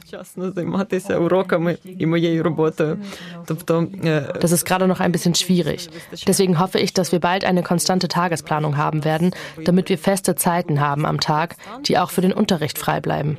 Das 4.40 4.52
ist 4.52 4.66
gerade 4.66 4.88
noch 4.88 5.00
ein 5.00 5.12
bisschen 5.12 5.36
schwierig. 5.36 5.90
Deswegen 6.28 6.60
hoffe 6.60 6.80
ich, 6.80 6.94
dass 6.94 7.12
wir 7.12 7.20
bald 7.20 7.46
eine 7.46 7.64
konstante 7.64 8.08
Tagesplanung 8.08 8.78
haben 8.78 9.04
werden, 9.04 9.32
damit 9.64 9.90
wir 9.90 9.98
feste 9.98 10.36
Zeiten 10.36 10.80
haben 10.80 11.06
am 11.06 11.20
Tag, 11.20 11.56
die 11.88 11.98
auch 11.98 12.12
für 12.12 12.22
den 12.22 12.34
Unterricht 12.34 12.78
frei 12.78 13.00
bleiben. 13.02 13.38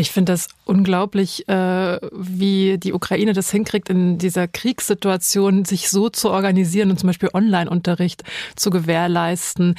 Ich 0.00 0.12
finde 0.12 0.32
das 0.32 0.48
unglaublich, 0.64 1.46
äh, 1.46 1.98
wie 2.10 2.78
die 2.78 2.94
Ukraine 2.94 3.34
das 3.34 3.50
hinkriegt, 3.50 3.90
in 3.90 4.16
dieser 4.16 4.48
Kriegssituation 4.48 5.66
sich 5.66 5.90
so 5.90 6.08
zu 6.08 6.30
organisieren 6.30 6.90
und 6.90 6.98
zum 6.98 7.08
Beispiel 7.08 7.28
Online-Unterricht 7.34 8.24
zu 8.56 8.70
gewährleisten. 8.70 9.74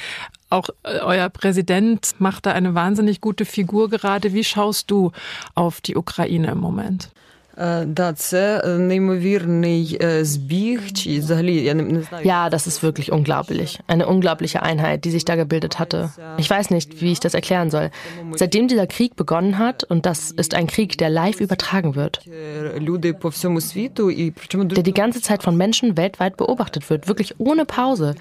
Auch 0.48 0.68
äh, 0.84 1.00
euer 1.00 1.28
Präsident 1.28 2.14
macht 2.20 2.46
da 2.46 2.52
eine 2.52 2.72
wahnsinnig 2.72 3.20
gute 3.20 3.44
Figur 3.44 3.90
gerade. 3.90 4.32
Wie 4.32 4.44
schaust 4.44 4.92
du 4.92 5.10
auf 5.56 5.80
die 5.80 5.96
Ukraine 5.96 6.52
im 6.52 6.58
Moment? 6.58 7.10
Да, 7.85 8.13
це 8.13 8.63
неймовірний 8.77 9.99
Збіг, 10.21 10.91
чи 10.91 11.19
взагалі 11.19 11.55
я 11.55 11.73
не, 11.73 11.83
не 11.83 12.01
знаю. 12.01 12.25
Ja, 12.25 12.49
das 12.49 12.67
ist 12.67 12.83
wirklich 12.83 13.11
unglaublich. 13.11 13.79
Eine 13.87 14.05
unglaubliche 14.05 14.61
Einheit, 14.61 15.05
die 15.05 15.11
sich 15.11 15.25
da 15.25 15.35
gebildet 15.35 15.79
hatte. 15.79 16.09
Ich 16.37 16.49
weiß 16.49 16.69
nicht, 16.69 17.01
wie 17.01 17.11
ich 17.11 17.19
das 17.19 17.33
erklären 17.33 17.69
soll. 17.71 17.89
Seitdem 18.35 18.67
dieser 18.67 18.85
Krieg 18.85 19.15
begonnen 19.15 19.57
hat, 19.57 19.83
und 19.91 20.05
das 20.05 20.19
ist 20.29 20.53
ein 20.53 20.67
Krieg, 20.67 20.99
der 20.99 21.09
live 21.09 21.41
übertragen 21.41 21.95
wird, 21.95 22.21
Люди 22.79 23.13
по 23.13 23.29
всьому 23.29 23.61
світу, 23.61 24.11
і 24.11 24.31
причому 24.31 24.63
der 24.63 24.83
die 24.83 24.99
ganze 25.01 25.21
Zeit 25.21 25.41
von 25.43 25.57
Menschen 25.57 25.97
weltweit 25.97 26.37
beobachtet 26.37 26.89
wird, 26.89 27.07
wirklich 27.07 27.33
ohne 27.39 27.65
Pause. 27.65 28.15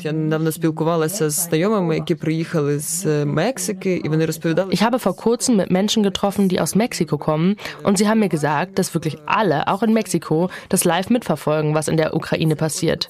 Я 0.00 0.12
недавно 0.12 0.52
спілкувалася 0.52 1.30
з 1.30 1.48
знайомими, 1.48 1.94
які 1.96 2.14
приїхали 2.14 2.78
з 2.78 3.24
Мексики, 3.24 4.00
і 4.04 4.08
вони 4.08 4.26
розповідали. 4.26 4.72
Ich 4.72 4.82
habe 4.82 4.98
vor 5.04 5.16
kurzem 5.16 5.56
mit 5.56 5.70
Menschen 5.70 6.02
getroffen, 6.10 6.48
die 6.48 6.60
aus 6.60 6.74
Mexiko 6.74 7.18
kommen, 7.18 7.56
und 7.82 7.98
sie 7.98 8.08
haben 8.08 8.20
mir 8.20 8.28
gesagt, 8.28 8.69
dass 8.75 8.93
wirklich 8.93 9.17
alle, 9.25 9.67
auch 9.67 9.83
in 9.83 9.93
Mexiko, 9.93 10.49
das 10.69 10.83
live 10.83 11.09
mitverfolgen, 11.09 11.75
was 11.75 11.87
in 11.87 11.97
der 11.97 12.15
Ukraine 12.15 12.55
passiert. 12.55 13.09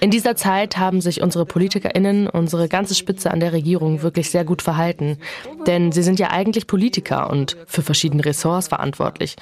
In 0.00 0.10
dieser 0.10 0.36
Zeit 0.36 0.76
haben 0.76 1.00
sich 1.00 1.22
unsere 1.22 1.46
PolitikerInnen, 1.46 2.28
unsere 2.28 2.68
ganze 2.68 2.94
Spitze 2.94 3.30
an 3.30 3.40
der 3.40 3.52
Regierung 3.52 4.02
wirklich 4.02 4.30
sehr 4.30 4.44
gut 4.44 4.62
verhalten. 4.62 5.18
Denn 5.66 5.92
sie 5.92 6.02
sind 6.02 6.18
ja 6.18 6.30
eigentlich 6.30 6.66
Politiker 6.66 7.30
und 7.30 7.56
für 7.66 7.82
verschiedene 7.82 8.24
Ressorts 8.24 8.68
verantwortlich. 8.68 9.36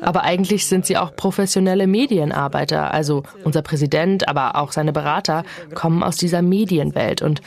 Aber 0.00 0.22
eigentlich 0.22 0.66
sind 0.66 0.86
sie 0.86 0.96
auch 0.96 1.14
professionelle 1.14 1.86
Medienarbeiter. 1.86 2.92
Also 2.92 3.22
unser 3.44 3.62
Präsident, 3.62 4.28
aber 4.28 4.56
auch 4.56 4.72
seine 4.72 4.92
Berater 4.92 5.44
kommen 5.74 6.02
aus 6.02 6.16
dieser 6.16 6.42
Medienwelt. 6.42 7.11
Welt 7.12 7.22
und 7.22 7.42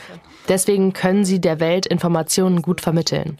deswegen 0.48 0.92
können 0.92 1.24
sie 1.24 1.40
der 1.40 1.60
Welt 1.60 1.86
Informationen 1.86 2.62
gut 2.62 2.80
vermitteln. 2.80 3.38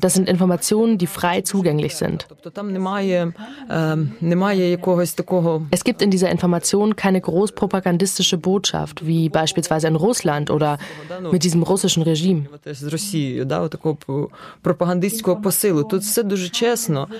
Das 0.00 0.14
sind 0.14 0.28
Informationen, 0.28 0.98
die 0.98 1.06
frei 1.06 1.40
zugänglich 1.42 1.96
sind. 1.96 2.26
Es 5.70 5.84
gibt 5.84 6.02
in 6.02 6.10
dieser 6.10 6.30
Information 6.30 6.96
keine 6.96 7.20
großpropagandistische 7.20 8.38
Botschaft, 8.38 9.06
wie 9.06 9.28
beispielsweise 9.28 9.86
in 9.88 9.96
Russland 9.96 10.50
oder 10.50 10.78
mit 11.30 11.44
diesem 11.44 11.62
russischen 11.62 12.02
Regime. 12.02 12.46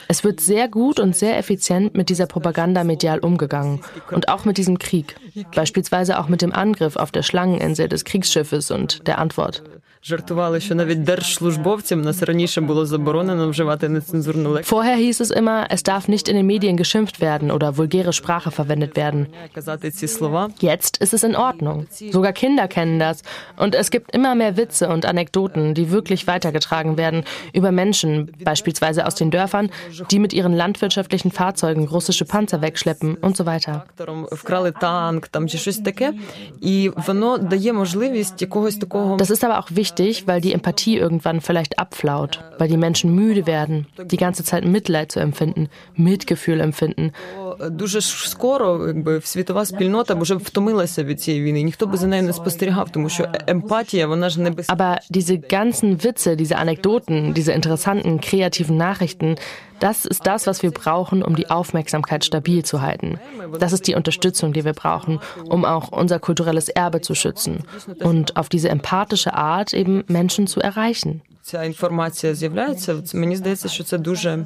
Es 0.09 0.25
wird 0.25 0.41
sehr 0.41 0.69
gut 0.69 1.01
und 1.01 1.17
sehr 1.17 1.39
effizient 1.39 1.95
mit 1.95 2.09
dieser 2.09 2.27
Propaganda 2.27 2.85
medial 2.85 3.19
umgegangen 3.21 3.81
und 4.11 4.29
auch 4.29 4.45
mit 4.45 4.59
diesem 4.59 4.79
Krieg, 4.85 5.17
beispielsweise 5.55 6.19
auch 6.21 6.29
mit 6.29 6.43
dem 6.43 6.53
Angriff 6.53 6.97
auf 6.97 7.11
der 7.11 7.23
Schlangeninsel 7.23 7.89
des 7.89 8.05
Kriegsschiffes 8.05 8.71
und 8.71 9.09
der 9.09 9.19
Antwort 9.19 9.65
Жартували, 10.04 10.60
що 10.60 10.76
навіть 10.76 11.04
держслужбовцям 11.04 12.02
нас 12.02 12.24
раніше 12.24 12.62
було 12.62 12.86
заборонено 12.86 13.50
вживати 13.50 13.90
нецензурну 13.90 14.50
лексику. 14.50 14.82
Vorher 14.82 14.98
hieß 14.98 15.22
es 15.22 15.32
immer, 15.42 15.74
es 15.74 15.84
darf 15.84 16.08
nicht 16.10 16.30
in 16.30 16.36
den 16.36 16.46
Medien 16.46 16.78
geschimpft 16.78 17.22
werden 17.22 17.52
oder 17.52 17.78
vulgäre 17.78 18.14
Sprache 18.14 18.52
verwendet 18.52 18.98
werden. 18.98 19.28
Казати 19.54 19.92
ці 19.92 20.08
слова. 20.08 20.50
Jetzt 20.62 21.04
ist 21.04 21.14
es 21.14 21.24
in 21.24 21.36
Ordnung. 21.36 21.78
Sogar 22.12 22.34
Kinder 22.34 22.68
kennen 22.68 23.00
das. 23.00 23.18
Und 23.64 23.76
es 23.76 23.88
gibt 23.92 24.16
immer 24.18 24.34
mehr 24.36 24.54
Witze 24.58 24.88
und 24.90 25.06
Anekdoten, 25.06 25.74
die 25.74 25.92
wirklich 25.92 26.28
weitergetragen 26.28 26.98
werden 26.98 27.24
über 27.54 27.72
Menschen, 27.72 28.12
beispielsweise 28.50 29.06
aus 29.08 29.16
den 29.16 29.30
Dörfern, 29.32 29.70
die 30.12 30.20
mit 30.20 30.34
ihren 30.34 30.54
landwirtschaftlichen 30.54 31.32
Fahrzeugen 31.32 31.84
russische 31.96 32.26
Panzer 32.34 32.62
wegschleppen 32.62 33.10
und 33.26 33.36
so 33.38 33.46
weiter. 33.46 33.76
Вкрали 34.32 34.72
танк 34.72 35.28
там 35.28 35.50
чи 35.50 35.58
щось 35.58 35.78
таке, 35.78 36.14
і 36.62 36.92
воно 37.08 37.38
дає 37.38 37.74
можливість 37.74 38.42
якогось 38.42 38.76
такого. 38.76 39.18
Das 39.18 39.30
ist 39.30 39.44
aber 39.44 39.58
auch 39.60 39.72
wichtig 39.72 39.90
wichtig, 39.99 40.27
weil 40.27 40.41
die 40.41 40.53
Empathie 40.53 40.97
irgendwann 40.97 41.41
vielleicht 41.41 41.79
abflaut, 41.79 42.41
weil 42.59 42.69
die 42.69 42.77
Menschen 42.77 43.15
müde 43.15 43.47
werden, 43.47 43.87
die 44.05 44.17
ganze 44.17 44.45
Zeit 44.45 44.65
Mitleid 44.65 45.13
zu 45.13 45.21
empfinden, 45.21 45.69
Mitgefühl 45.95 46.61
empfinden 46.61 47.13
Дуже 47.70 48.02
скоро, 48.02 48.88
якби 48.88 49.22
світова 49.22 49.66
спільнота 49.66 50.14
вже 50.14 50.36
втомилася 50.36 51.04
від 51.04 51.22
цієї 51.22 51.44
війни. 51.44 51.62
Ніхто 51.64 51.88
би 51.88 51.98
за 51.98 52.08
нею 52.08 52.24
не 52.24 52.34
спостерігав, 52.34 52.90
тому 52.90 53.10
що 53.10 53.28
емпатія, 53.48 54.08
вона 54.08 54.30
ж 54.30 54.42
не 54.42 54.52
без... 54.52 54.70
Aber 54.70 54.98
diese 55.10 55.38
ganzen 55.38 56.06
Witze, 56.06 56.36
diese 56.36 56.56
Anekdoten, 56.56 57.34
diese 57.34 57.54
interessanten, 57.54 58.20
kreativen 58.20 58.78
Nachrichten, 58.78 59.36
das 59.80 60.06
ist 60.06 60.28
das, 60.28 60.46
was 60.48 60.62
wir 60.62 60.72
brauchen, 60.72 61.24
um 61.24 61.36
die 61.36 61.50
Aufmerksamkeit 61.50 62.26
stabil 62.26 62.64
zu 62.64 62.82
halten. 62.82 63.20
Das 63.60 63.72
ist 63.74 63.88
die 63.88 63.96
Unterstützung, 63.96 64.54
die 64.54 64.66
wir 64.66 64.74
brauchen, 64.74 65.20
um 65.50 65.66
auch 65.66 65.92
unser 65.92 66.20
kulturelles 66.20 66.70
Erbe 66.70 67.02
zu 67.02 67.16
schützen 67.16 67.64
und 68.04 68.36
auf 68.36 68.50
diese 68.50 68.70
empathische 68.70 69.34
Art 69.34 69.74
eben 69.74 70.04
Menschen 70.08 70.48
zu 70.48 70.60
erreichen. 70.60 71.22
Ця 71.44 71.64
інформація 71.64 72.36
з'являється, 72.36 72.96
мені 73.14 73.36
здається, 73.36 73.68
що 73.68 73.84
це 73.84 73.98
дуже, 73.98 74.46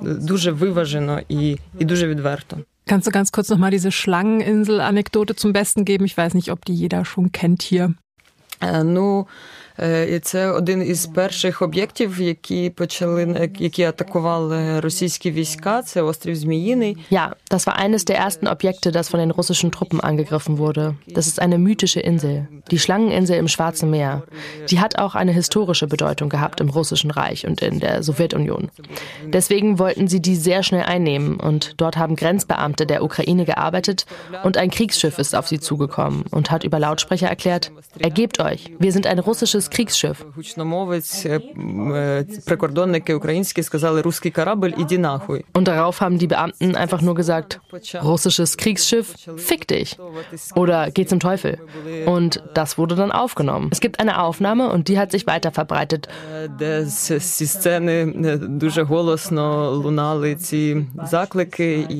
дуже 0.00 0.50
виважено 0.50 1.20
і, 1.28 1.56
і 1.78 1.84
дуже 1.84 2.08
відверто. 2.08 2.56
Kannst 2.86 3.06
du 3.06 3.12
ganz 3.12 3.30
kurz 3.30 3.50
nochmal 3.50 3.70
diese 3.70 3.90
Schlangeninsel-Anekdote 3.90 5.34
zum 5.36 5.52
Besten 5.52 5.84
geben? 5.84 6.06
Ich 6.06 6.16
weiß 6.16 6.32
nicht, 6.34 6.50
ob 6.50 6.64
die 6.64 6.74
jeder 6.74 7.04
schon 7.04 7.32
kennt 7.32 7.62
hier. 7.62 7.92
Ну, 8.96 9.26
І 10.08 10.18
це 10.18 10.50
один 10.50 10.82
із 10.82 11.06
перших 11.06 11.62
об'єктів, 11.62 12.20
які 12.20 12.70
почали 12.70 13.50
які 13.58 13.82
атакували 13.82 14.80
російські 14.80 15.30
війська. 15.30 15.82
Це 15.82 16.02
острів 16.02 16.36
Зміїний. 16.36 16.96
Ja, 17.10 17.32
das 17.50 17.66
war 17.66 17.76
eines 17.84 18.04
der 18.04 18.16
ersten 18.26 18.48
Objekte, 18.48 18.92
das 18.92 19.12
von 19.12 19.20
den 19.20 19.30
russischen 19.30 19.70
Truppen 19.70 20.00
angegriffen 20.00 20.58
wurde. 20.58 20.94
Das 21.06 21.26
ist 21.26 21.40
eine 21.40 21.58
mythische 21.58 22.00
Insel, 22.00 22.48
die 22.70 22.78
Schlangeninsel 22.78 23.36
im 23.38 23.48
Schwarzen 23.48 23.90
Meer. 23.90 24.22
Die 24.70 24.80
hat 24.80 24.98
auch 24.98 25.14
eine 25.14 25.32
historische 25.32 25.86
Bedeutung 25.86 26.28
gehabt 26.28 26.60
im 26.60 26.70
Russischen 26.70 27.10
Reich 27.10 27.46
und 27.46 27.62
in 27.62 27.78
der 27.78 28.02
Sowjetunion. 28.02 28.70
Deswegen 29.24 29.78
wollten 29.78 30.08
sie 30.08 30.20
die 30.20 30.36
sehr 30.36 30.62
schnell 30.62 30.82
einnehmen 30.82 31.38
und 31.38 31.74
dort 31.76 31.96
haben 31.96 32.16
Grenzbeamte 32.16 32.84
der 32.84 33.04
Ukraine 33.04 33.44
gearbeitet 33.44 34.06
und 34.42 34.56
ein 34.56 34.70
Kriegsschiff 34.70 35.18
ist 35.18 35.34
auf 35.36 35.46
sie 35.46 35.60
zugekommen 35.60 36.24
und 36.30 36.50
hat 36.50 36.64
über 36.64 36.78
Lautsprecher 36.80 37.28
erklärt: 37.28 37.70
Ergebt 37.98 38.40
euch, 38.40 38.72
wir 38.78 38.92
sind 38.92 39.06
ein 39.06 39.18
russisches 39.18 39.61
russisches 39.63 39.69
Kriegsschiff. 39.69 40.25
Und 45.53 45.67
darauf 45.67 46.01
haben 46.01 46.17
die 46.17 46.27
Beamten 46.27 46.75
einfach 46.75 47.01
nur 47.01 47.15
gesagt, 47.15 47.61
russisches 48.03 48.57
Kriegsschiff, 48.57 49.15
fick 49.37 49.67
dich. 49.67 49.97
Oder 50.55 50.91
geh 50.91 51.05
zum 51.05 51.19
Teufel. 51.19 51.59
Und 52.05 52.43
das 52.53 52.77
wurde 52.77 52.95
dann 52.95 53.11
aufgenommen. 53.11 53.69
Es 53.71 53.79
gibt 53.79 53.99
eine 53.99 54.21
Aufnahme 54.21 54.71
und 54.71 54.87
die 54.87 54.99
hat 54.99 55.11
sich 55.11 55.27
weiter 55.27 55.51
verbreitet. 55.51 56.07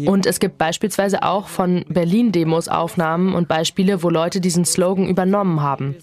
Und 0.07 0.25
es 0.25 0.39
gibt 0.39 0.57
beispielsweise 0.57 1.23
auch 1.23 1.47
von 1.47 1.85
Berlin-Demos 1.89 2.67
Aufnahmen 2.67 3.33
und 3.35 3.47
Beispiele, 3.47 4.03
wo 4.03 4.09
Leute 4.09 4.41
diesen 4.41 4.65
Slogan 4.65 5.07
übernommen 5.07 5.61
haben. 5.61 5.95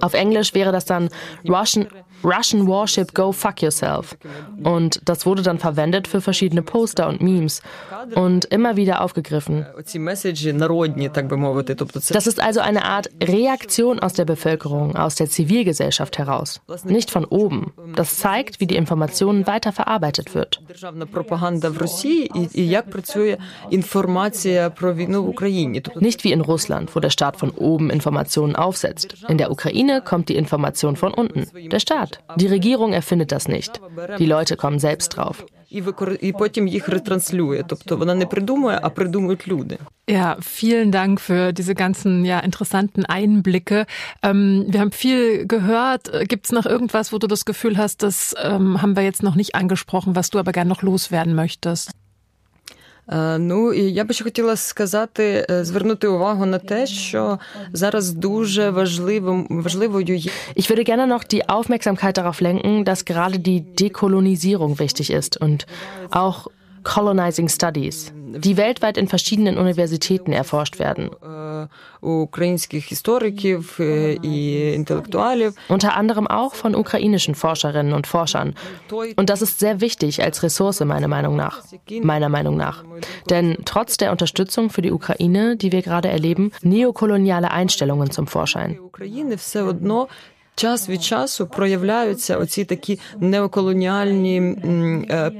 Auf 0.00 0.14
Englisch 0.14 0.54
wäre 0.54 0.72
das 0.72 0.84
dann 0.84 1.08
Russian, 1.48 1.88
Russian 2.22 2.66
Warship 2.66 3.14
Go 3.14 3.32
Fuck 3.32 3.62
Yourself. 3.62 4.16
Und 4.62 5.00
das 5.04 5.26
wurde 5.26 5.42
dann 5.42 5.58
verwendet 5.58 6.06
für 6.06 6.20
verschiedene 6.20 6.62
Poster 6.62 7.08
und 7.08 7.20
Memes 7.20 7.62
und 8.14 8.44
immer 8.46 8.76
wieder 8.76 9.00
aufgegriffen. 9.02 9.66
Das 12.10 12.26
ist 12.26 12.40
also 12.40 12.60
eine 12.60 12.84
Art 12.84 13.10
Reaktion 13.22 14.00
aus 14.00 14.12
der 14.14 14.24
Bevölkerung, 14.24 14.96
aus 14.96 15.14
der 15.14 15.28
Zivilgesellschaft 15.28 16.18
heraus, 16.18 16.60
nicht 16.84 17.10
von 17.10 17.24
oben. 17.24 17.72
Das 17.94 18.18
zeigt, 18.18 18.60
wie 18.60 18.66
die 18.66 18.76
Information 18.76 19.46
weiter 19.46 19.72
verarbeitet 19.72 20.34
wird. 20.34 20.62
Nicht 26.00 26.24
wie 26.24 26.32
in 26.32 26.40
Russland, 26.40 26.96
wo 26.96 27.00
der 27.00 27.10
Staat 27.10 27.36
von 27.36 27.50
oben 27.50 27.90
Informationen 27.90 28.56
aufsetzt. 28.56 29.16
In 29.28 29.38
der 29.38 29.50
Ukraine 29.50 30.02
kommt 30.02 30.28
die 30.28 30.36
Information 30.36 30.96
von 30.96 31.12
unten, 31.12 31.46
der 31.70 31.80
Staat. 31.80 32.09
Die 32.36 32.46
Regierung 32.46 32.92
erfindet 32.92 33.32
das 33.32 33.48
nicht. 33.48 33.80
Die 34.18 34.26
Leute 34.26 34.56
kommen 34.56 34.78
selbst 34.78 35.16
drauf. 35.16 35.44
Ja, 40.08 40.36
vielen 40.40 40.90
Dank 40.90 41.20
für 41.20 41.52
diese 41.52 41.76
ganzen 41.76 42.24
ja, 42.24 42.40
interessanten 42.40 43.04
Einblicke. 43.04 43.86
Ähm, 44.24 44.66
wir 44.68 44.80
haben 44.80 44.90
viel 44.90 45.46
gehört. 45.46 46.10
Gibt 46.28 46.46
es 46.46 46.52
noch 46.52 46.66
irgendwas, 46.66 47.12
wo 47.12 47.18
du 47.18 47.28
das 47.28 47.44
Gefühl 47.44 47.78
hast, 47.78 48.02
das 48.02 48.34
ähm, 48.42 48.82
haben 48.82 48.96
wir 48.96 49.04
jetzt 49.04 49.22
noch 49.22 49.36
nicht 49.36 49.54
angesprochen, 49.54 50.16
was 50.16 50.30
du 50.30 50.40
aber 50.40 50.50
gerne 50.50 50.68
noch 50.68 50.82
loswerden 50.82 51.36
möchtest? 51.36 51.92
Ну 53.37 53.73
і 53.73 53.81
я 53.81 54.03
би 54.03 54.13
ще 54.13 54.23
хотіла 54.23 54.55
сказати, 54.55 55.45
звернути 55.49 56.07
увагу 56.07 56.45
на 56.45 56.59
те, 56.59 56.87
що 56.87 57.39
зараз 57.73 58.11
дуже 58.11 58.69
важливим 58.69 59.47
важливою 59.49 60.15
є. 60.15 60.31
Ich 60.55 60.69
würde 60.71 60.89
gerne 60.89 61.05
noch 61.07 61.23
die 61.33 61.49
Aufmerksamkeit 61.49 62.17
darauf 62.17 62.41
lenken, 62.41 62.83
dass 62.83 63.05
gerade 63.05 63.37
die 63.39 63.61
Dekolonisierung 63.83 64.79
wichtig 64.79 65.07
ist 65.19 65.33
und 65.41 65.59
auch 66.09 66.47
Colonizing 66.82 67.48
Studies, 67.48 68.12
die 68.14 68.56
weltweit 68.56 68.96
in 68.96 69.08
verschiedenen 69.08 69.58
Universitäten 69.58 70.32
erforscht 70.32 70.78
werden. 70.78 71.10
Unter 75.68 75.96
anderem 75.96 76.26
auch 76.26 76.54
von 76.54 76.74
ukrainischen 76.74 77.34
Forscherinnen 77.34 77.92
und 77.92 78.06
Forschern. 78.06 78.54
Und 79.16 79.30
das 79.30 79.42
ist 79.42 79.58
sehr 79.58 79.80
wichtig 79.80 80.22
als 80.22 80.42
Ressource, 80.42 80.80
meiner 80.80 81.08
Meinung 81.08 81.36
nach. 81.36 81.62
Meiner 82.02 82.28
Meinung 82.28 82.56
nach. 82.56 82.84
Denn 83.28 83.58
trotz 83.64 83.96
der 83.96 84.10
Unterstützung 84.12 84.70
für 84.70 84.82
die 84.82 84.92
Ukraine, 84.92 85.56
die 85.56 85.72
wir 85.72 85.82
gerade 85.82 86.08
erleben, 86.08 86.52
neokoloniale 86.62 87.50
Einstellungen 87.50 88.10
zum 88.10 88.26
Vorschein 88.26 88.78
час 90.59 90.89
від 90.89 91.03
часу 91.03 91.47
проявляються 91.47 92.37
оці 92.37 92.65
такі 92.65 92.99
неоколоніальні 93.19 94.55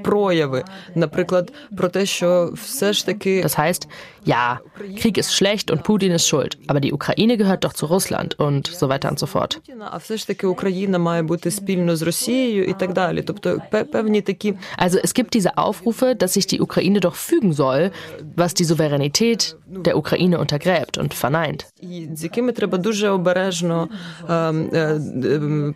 прояви. 0.04 0.64
Наприклад, 0.96 1.54
про 1.78 1.90
те, 1.90 2.06
що 2.06 2.54
все 2.54 2.94
ж 2.94 3.06
таки 3.06 3.44
Das 3.44 3.58
heißt, 3.58 3.88
ja, 4.26 4.60
Krieg 5.00 5.18
ist 5.18 5.32
schlecht 5.34 5.72
und 5.72 5.84
Putin 5.84 6.12
ist 6.12 6.28
schuld, 6.28 6.58
aber 6.68 6.80
die 6.80 6.94
Ukraine 6.94 7.38
gehört 7.38 7.64
doch 7.64 7.74
zu 7.74 7.86
Russland 7.86 8.40
und 8.40 8.68
so 8.68 8.90
weiter 8.90 9.10
und 9.12 9.20
so 9.20 9.28
fort. 9.28 9.62
А 9.92 9.98
все 9.98 10.18
ж 10.18 10.28
таки 10.28 10.48
Україна 10.48 11.00
має 11.00 11.22
бути 11.24 11.52
спільно 11.52 11.96
з 11.96 12.02
Росією 12.02 12.66
і 12.66 12.74
так 12.74 12.94
далі. 12.94 13.22
Тобто 13.22 13.62
певні 13.92 14.22
такі 14.22 14.54
Also 14.78 14.98
es 15.06 15.14
gibt 15.20 15.32
diese 15.36 15.52
Aufrufe, 15.56 16.16
dass 16.16 16.34
sich 16.38 16.48
die 16.54 16.62
Ukraine 16.62 17.00
doch 17.00 17.16
fügen 17.16 17.54
soll, 17.54 17.92
was 18.36 18.54
die 18.54 18.66
Souveränität 18.66 19.56
der 19.68 19.98
Ukraine 19.98 20.40
untergräbt 20.40 20.98
und 20.98 21.14
verneint. 21.14 21.66
І 21.82 22.08
з 22.16 22.24
якими 22.24 22.52
треба 22.52 22.78
дуже 22.78 23.10
обережно 23.10 23.90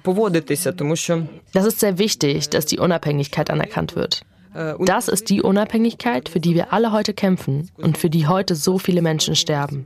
поводитися, 0.04 0.72
тому 0.72 0.96
що 0.96 1.22
Das 1.54 1.66
ist 1.66 1.80
sehr 1.80 1.98
wichtig, 1.98 2.50
dass 2.50 2.66
die 2.66 2.80
Unabhängigkeit 2.80 3.50
anerkannt 3.50 3.96
wird. 3.96 4.24
Das 4.80 5.08
ist 5.08 5.30
die 5.30 5.42
Unabhängigkeit, 5.44 6.28
für 6.28 6.40
die 6.40 6.56
wir 6.56 6.74
alle 6.74 6.92
heute 6.92 7.14
kämpfen 7.14 7.70
und 7.78 7.98
für 7.98 8.10
die 8.10 8.26
heute 8.28 8.56
so 8.56 8.80
viele 8.80 9.02
Menschen 9.02 9.36
sterben. 9.36 9.86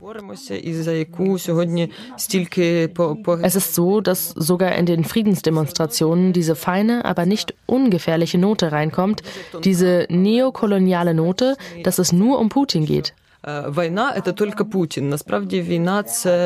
Es 3.42 3.56
ist 3.56 3.74
so, 3.74 4.00
dass 4.00 4.30
sogar 4.30 4.74
in 4.74 4.86
den 4.86 5.04
Friedensdemonstrationen 5.04 6.32
diese 6.32 6.56
feine, 6.56 7.04
aber 7.04 7.26
nicht 7.26 7.54
ungefährliche 7.66 8.38
Note 8.38 8.72
reinkommt, 8.72 9.22
diese 9.62 10.06
neokoloniale 10.08 11.12
Note, 11.12 11.56
dass 11.82 11.98
es 11.98 12.12
nur 12.12 12.38
um 12.38 12.48
Putin 12.48 12.86
geht. 12.86 13.12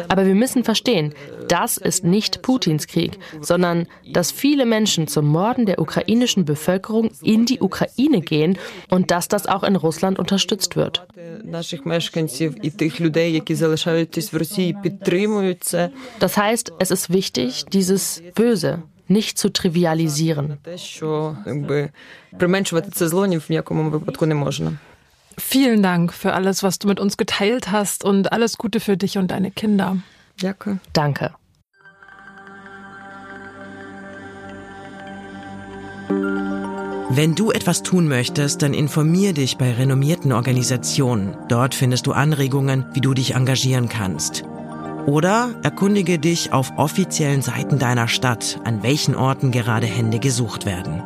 aber 0.09 0.25
wir 0.25 0.35
müssen 0.35 0.63
verstehen, 0.63 1.13
das 1.47 1.77
ist 1.77 2.03
nicht 2.03 2.41
Putins 2.43 2.87
Krieg, 2.87 3.17
sondern 3.41 3.87
dass 4.11 4.31
viele 4.31 4.65
Menschen 4.65 5.07
zum 5.07 5.25
Morden 5.25 5.65
der 5.65 5.79
ukrainischen 5.79 6.45
Bevölkerung 6.45 7.09
in 7.23 7.45
die 7.45 7.59
Ukraine 7.61 8.21
gehen 8.21 8.59
und 8.89 9.09
dass 9.09 9.27
das 9.27 9.47
auch 9.47 9.63
in 9.63 9.75
Russland 9.75 10.19
unterstützt 10.19 10.75
wird. 10.75 11.07
Das 16.19 16.37
heißt, 16.37 16.73
es 16.79 16.91
ist 16.91 17.13
wichtig, 17.13 17.65
dieses 17.65 18.21
Böse 18.35 18.83
nicht 19.07 19.37
zu 19.37 19.49
trivialisieren. 19.49 20.57
Vielen 25.37 25.83
Dank 25.83 26.13
für 26.13 26.33
alles, 26.33 26.63
was 26.63 26.79
du 26.79 26.87
mit 26.87 26.99
uns 26.99 27.17
geteilt 27.17 27.71
hast 27.71 28.03
und 28.03 28.31
alles 28.31 28.57
Gute 28.57 28.79
für 28.79 28.97
dich 28.97 29.17
und 29.17 29.31
deine 29.31 29.51
Kinder. 29.51 29.97
Danke. 30.39 30.79
Danke. 30.93 31.33
Wenn 37.15 37.35
du 37.35 37.51
etwas 37.51 37.83
tun 37.83 38.07
möchtest, 38.07 38.63
dann 38.63 38.73
informier 38.73 39.33
dich 39.33 39.57
bei 39.57 39.71
renommierten 39.71 40.31
Organisationen. 40.31 41.37
Dort 41.47 41.75
findest 41.75 42.07
du 42.07 42.11
Anregungen, 42.11 42.85
wie 42.93 43.01
du 43.01 43.13
dich 43.13 43.35
engagieren 43.35 43.87
kannst. 43.87 44.43
Oder 45.05 45.53
erkundige 45.61 46.17
dich 46.17 46.53
auf 46.53 46.71
offiziellen 46.77 47.43
Seiten 47.43 47.77
deiner 47.77 48.07
Stadt, 48.07 48.59
an 48.63 48.81
welchen 48.81 49.15
Orten 49.15 49.51
gerade 49.51 49.85
Hände 49.85 50.17
gesucht 50.17 50.65
werden. 50.65 51.03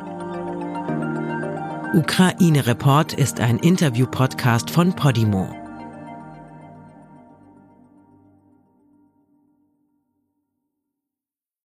Ukraine 1.97 2.67
Report 2.67 3.13
ist 3.13 3.39
ein 3.39 3.57
Interview-Podcast 3.57 4.69
von 4.69 4.95
Podimo. 4.95 5.66